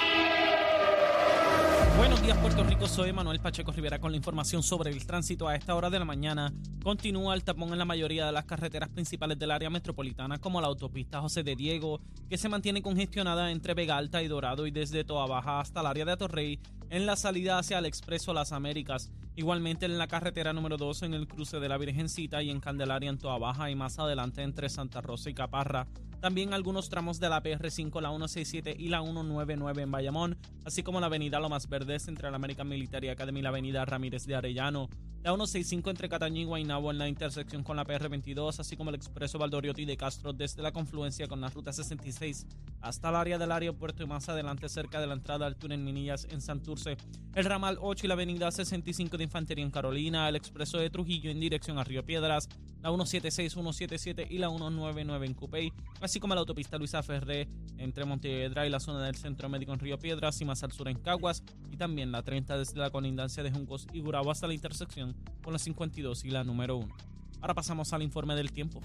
Buenos 1.98 2.22
días, 2.22 2.38
Puerto 2.38 2.64
Rico. 2.64 2.88
Soy 2.88 3.12
Manuel 3.12 3.40
Pacheco 3.40 3.72
Rivera 3.72 4.00
con 4.00 4.12
la 4.12 4.18
información 4.18 4.62
sobre 4.62 4.92
el 4.92 5.08
tránsito 5.08 5.48
a 5.48 5.56
esta 5.56 5.74
hora 5.74 5.90
de 5.90 5.98
la 5.98 6.06
mañana. 6.06 6.54
Continúa 6.84 7.34
el 7.34 7.44
tapón 7.44 7.74
en 7.74 7.80
la 7.80 7.86
mayoría 7.86 8.28
de 8.28 8.32
las 8.32 8.46
carreteras 8.46 8.90
principales 8.90 9.40
del 9.40 9.50
área 9.50 9.72
metropolitana, 9.72 10.38
como 10.38 10.62
la 10.62 10.68
autopista 10.68 11.22
José 11.22 11.42
de 11.42 11.56
Diego, 11.56 12.00
que 12.30 12.38
se 12.38 12.50
mantiene 12.50 12.84
congestionada 12.84 13.50
entre 13.50 13.74
Vega 13.74 13.98
Alta 13.98 14.22
y 14.22 14.28
Dorado 14.28 14.68
y 14.68 14.72
desde 14.72 15.04
Toa 15.06 15.26
Baja 15.26 15.60
hasta 15.60 15.80
el 15.80 15.88
área 15.88 16.06
de 16.06 16.12
Atorrey, 16.12 16.60
en 16.92 17.08
la 17.08 17.16
salida 17.16 17.58
hacia 17.58 17.80
el 17.80 17.86
Expreso 17.86 18.32
Las 18.32 18.52
Américas. 18.52 19.10
Igualmente 19.38 19.86
en 19.86 20.00
la 20.00 20.08
carretera 20.08 20.52
número 20.52 20.78
2 20.78 21.04
en 21.04 21.14
el 21.14 21.28
cruce 21.28 21.60
de 21.60 21.70
la 21.70 21.78
Virgencita 21.78 22.42
y 22.42 22.50
en 22.50 22.60
Candelaria 22.60 23.12
en 23.12 23.20
Toa 23.20 23.38
Baja 23.38 23.70
y 23.70 23.76
más 23.76 24.00
adelante 24.00 24.42
entre 24.42 24.68
Santa 24.68 25.00
Rosa 25.00 25.30
y 25.30 25.36
Caparra. 25.36 25.86
También 26.20 26.56
algunos 26.56 26.90
tramos 26.90 27.20
de 27.20 27.30
la 27.30 27.44
PR5, 27.44 28.02
la 28.02 28.10
167 28.10 28.76
y 28.80 28.90
la 28.90 29.04
199 29.04 29.84
en 29.84 29.92
Bayamón, 29.92 30.38
así 30.66 30.82
como 30.82 31.00
la 31.00 31.06
avenida 31.06 31.40
Lomas 31.40 31.70
Verdes 31.70 32.08
entre 32.08 32.32
la 32.32 32.38
American 32.38 32.68
Military 32.68 33.10
Academy 33.10 33.42
y 33.42 33.44
la 33.44 33.50
avenida 33.50 33.86
Ramírez 33.86 34.26
de 34.26 34.34
Arellano. 34.34 34.90
La 35.24 35.32
165 35.32 35.92
entre 35.92 36.10
Cataño 36.10 36.42
y 36.42 36.46
Guaynabo 36.46 36.90
en 36.90 36.98
la 36.98 37.08
intersección 37.08 37.64
con 37.64 37.78
la 37.78 37.86
PR22, 37.86 38.60
así 38.60 38.76
como 38.76 38.90
el 38.90 38.96
expreso 38.96 39.38
Valdoriotti 39.38 39.86
de 39.86 39.98
Castro 39.98 40.34
desde 40.34 40.64
la 40.64 40.72
confluencia 40.72 41.28
con 41.28 41.42
la 41.42 41.50
ruta 41.50 41.72
66 41.72 42.48
hasta 42.82 43.10
el 43.10 43.16
área 43.16 43.38
del 43.38 43.52
aeropuerto 43.52 44.04
y 44.04 44.08
más 44.08 44.30
adelante 44.30 44.70
cerca 44.70 45.02
de 45.02 45.08
la 45.08 45.14
entrada 45.14 45.46
al 45.46 45.56
túnel 45.56 45.80
Minillas 45.80 46.28
en 46.32 46.42
Santurce. 46.42 46.98
El 47.36 47.46
ramal 47.46 47.78
8 47.82 48.06
y 48.06 48.08
la 48.08 48.14
avenida 48.14 48.50
65 48.50 49.18
de 49.18 49.24
Infantería 49.28 49.64
en 49.64 49.72
Carolina, 49.72 50.28
el 50.28 50.36
expreso 50.36 50.78
de 50.78 50.90
Trujillo 50.90 51.30
en 51.30 51.40
dirección 51.40 51.78
a 51.78 51.84
Río 51.84 52.04
Piedras, 52.04 52.50
la 52.82 52.90
176, 52.90 53.54
177 53.54 54.28
y 54.30 54.38
la 54.38 54.48
199 54.48 55.26
en 55.26 55.34
Cupey, 55.34 55.74
así 56.02 56.20
como 56.20 56.34
la 56.34 56.40
autopista 56.40 56.78
Luisa 56.78 57.04
Ferré 57.04 57.48
entre 57.78 58.06
Montevideo 58.06 58.66
y 58.66 58.70
la 58.70 58.80
zona 58.80 59.04
del 59.04 59.16
Centro 59.16 59.50
Médico 59.50 59.74
en 59.74 59.80
Río 59.80 60.00
Piedras 60.00 60.40
y 60.42 60.46
más 60.46 60.64
al 60.64 60.72
sur 60.72 60.88
en 60.88 60.98
Caguas, 60.98 61.44
y 61.72 61.78
también 61.78 62.12
la 62.12 62.24
30 62.24 62.58
desde 62.58 62.80
la 62.80 62.90
colindancia 62.90 63.44
de 63.44 63.52
Juncos 63.52 63.88
y 63.94 64.00
Gurabo 64.00 64.32
hasta 64.32 64.48
la 64.48 64.54
intersección 64.54 65.16
con 65.44 65.54
la 65.54 65.60
52 65.60 66.26
y 66.26 66.30
la 66.30 66.44
número 66.44 66.78
1. 66.78 66.96
Ahora 67.42 67.54
pasamos 67.54 67.94
al 67.94 68.02
informe 68.02 68.36
del 68.36 68.52
tiempo. 68.52 68.82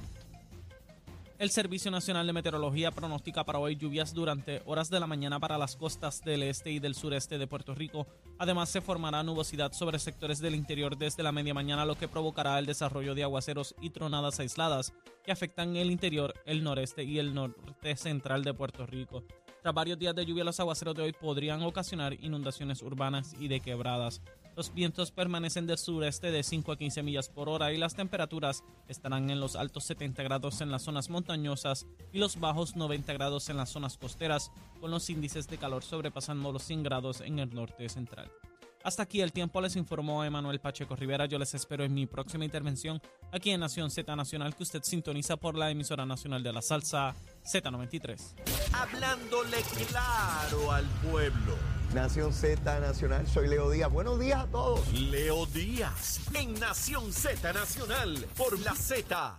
El 1.43 1.51
Servicio 1.51 1.91
Nacional 1.91 2.25
de 2.25 2.33
Meteorología 2.33 2.93
pronostica 2.93 3.43
para 3.43 3.59
hoy 3.59 3.75
lluvias 3.75 4.15
durante 4.15 4.63
horas 4.65 4.91
de 4.91 5.01
la 5.01 5.09
mañana 5.09 5.41
para 5.41 5.59
las 5.59 5.75
costas 5.75 6.23
del 6.23 6.45
este 6.45 6.71
y 6.71 6.79
del 6.79 6.95
sureste 6.95 7.37
de 7.37 7.49
Puerto 7.49 7.75
Rico. 7.75 8.07
Además, 8.43 8.71
se 8.71 8.81
formará 8.81 9.23
nubosidad 9.23 9.71
sobre 9.71 10.01
sectores 10.01 10.41
del 10.41 10.57
interior 10.57 10.99
desde 10.99 11.23
la 11.23 11.31
media 11.31 11.55
mañana, 11.55 11.87
lo 11.87 11.95
que 11.95 12.09
provocará 12.09 12.59
el 12.59 12.67
desarrollo 12.67 13.15
de 13.15 13.23
aguaceros 13.23 13.73
y 13.81 13.91
tronadas 13.91 14.41
aisladas 14.41 14.93
que 15.23 15.31
afectan 15.31 15.77
el 15.77 15.93
interior, 15.93 16.35
el 16.45 16.65
noreste 16.65 17.05
y 17.05 17.21
el 17.21 17.35
norte 17.35 17.95
central 17.95 18.43
de 18.43 18.53
Puerto 18.53 18.85
Rico. 18.85 19.23
Tras 19.63 19.73
varios 19.73 19.97
días 19.97 20.17
de 20.17 20.27
lluvia, 20.27 20.43
los 20.43 20.59
aguaceros 20.59 20.97
de 20.97 21.03
hoy 21.05 21.13
podrían 21.13 21.63
ocasionar 21.63 22.15
inundaciones 22.15 22.83
urbanas 22.83 23.33
y 23.39 23.47
de 23.47 23.61
quebradas. 23.61 24.21
Los 24.55 24.75
vientos 24.75 25.13
permanecen 25.13 25.67
del 25.67 25.79
sureste 25.79 26.31
de 26.31 26.43
5 26.43 26.73
a 26.73 26.77
15 26.77 27.03
millas 27.03 27.29
por 27.29 27.49
hora 27.49 27.73
y 27.73 27.79
las 27.79 27.95
temperaturas 27.95 28.63
estarán 28.87 29.31
en 29.31 29.41
los 29.41 29.57
altos 29.57 29.85
70 29.85 30.23
grados 30.23 30.61
en 30.61 30.71
las 30.71 30.83
zonas 30.83 31.09
montañosas 31.09 31.87
y 32.13 32.19
los 32.19 32.39
bajos 32.39 32.77
90 32.77 33.13
grados 33.15 33.49
en 33.49 33.57
las 33.57 33.71
zonas 33.71 33.97
costeras, 33.97 34.53
con 34.81 34.91
los 34.91 35.09
índices 35.09 35.49
de 35.49 35.57
calor 35.57 35.83
sobrepasando 35.83 36.53
los 36.53 36.65
100 36.65 36.83
grados 36.83 37.23
en 37.23 37.39
el 37.39 37.55
norte 37.55 37.89
central. 37.89 38.31
Hasta 38.85 39.05
aquí 39.05 39.21
el 39.21 39.33
tiempo 39.33 39.61
les 39.61 39.77
informó 39.77 40.25
Emanuel 40.25 40.61
Pacheco 40.61 40.97
Rivera. 40.97 41.27
Yo 41.27 41.39
les 41.39 41.55
espero 41.55 41.85
en 41.85 41.95
mi 41.95 42.07
próxima 42.07 42.45
intervención 42.45 43.01
aquí 43.31 43.51
en 43.51 43.61
Nación 43.61 43.91
Z 43.91 44.15
Nacional 44.17 44.57
que 44.57 44.65
usted 44.65 44.83
sintoniza 44.83 45.37
por 45.37 45.57
la 45.57 45.71
emisora 45.71 46.05
nacional 46.05 46.43
de 46.43 46.53
la 46.53 46.63
salsa 46.63 47.15
Z93. 47.45 48.35
Hablándole 48.73 49.59
claro 49.89 50.73
al 50.73 50.85
pueblo. 51.11 51.72
Nación 51.95 52.33
Z 52.33 52.81
Nacional, 52.81 53.27
soy 53.27 53.49
Leo 53.49 53.71
Díaz. 53.71 53.93
Buenos 53.93 54.19
días 54.19 54.41
a 54.41 54.47
todos. 54.47 54.91
Leo 54.95 55.45
Díaz 55.45 56.21
en 56.33 56.55
Nación 56.55 57.13
Z 57.13 57.53
Nacional 57.53 58.27
por 58.35 58.59
la 58.61 58.75
Z. 58.75 59.39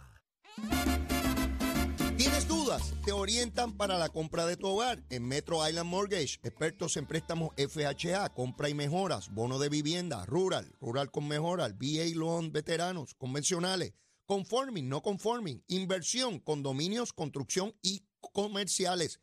¿Tienes 2.16 2.48
dudas? 2.48 2.94
Te 3.04 3.12
orientan 3.12 3.76
para 3.76 3.98
la 3.98 4.10
compra 4.10 4.46
de 4.46 4.56
tu 4.56 4.68
hogar 4.68 5.04
en 5.10 5.28
Metro 5.28 5.68
Island 5.68 5.90
Mortgage, 5.90 6.40
expertos 6.44 6.96
en 6.98 7.08
préstamos 7.08 7.50
FHA, 7.58 8.30
compra 8.36 8.70
y 8.70 8.76
mejoras, 8.76 9.34
bono 9.34 9.58
de 9.58 9.70
vivienda, 9.70 10.24
rural, 10.28 10.76
rural 10.80 11.10
con 11.10 11.28
mejoras, 11.28 11.74
VA 11.80 12.06
loan 12.14 12.52
veteranos, 12.52 13.16
convencionales, 13.16 13.94
conforming, 14.28 14.88
no 14.88 15.02
conforming, 15.02 15.64
inversión, 15.68 16.38
condominios, 16.40 17.14
construcción 17.14 17.74
y 17.82 18.06
comerciales. 18.32 19.20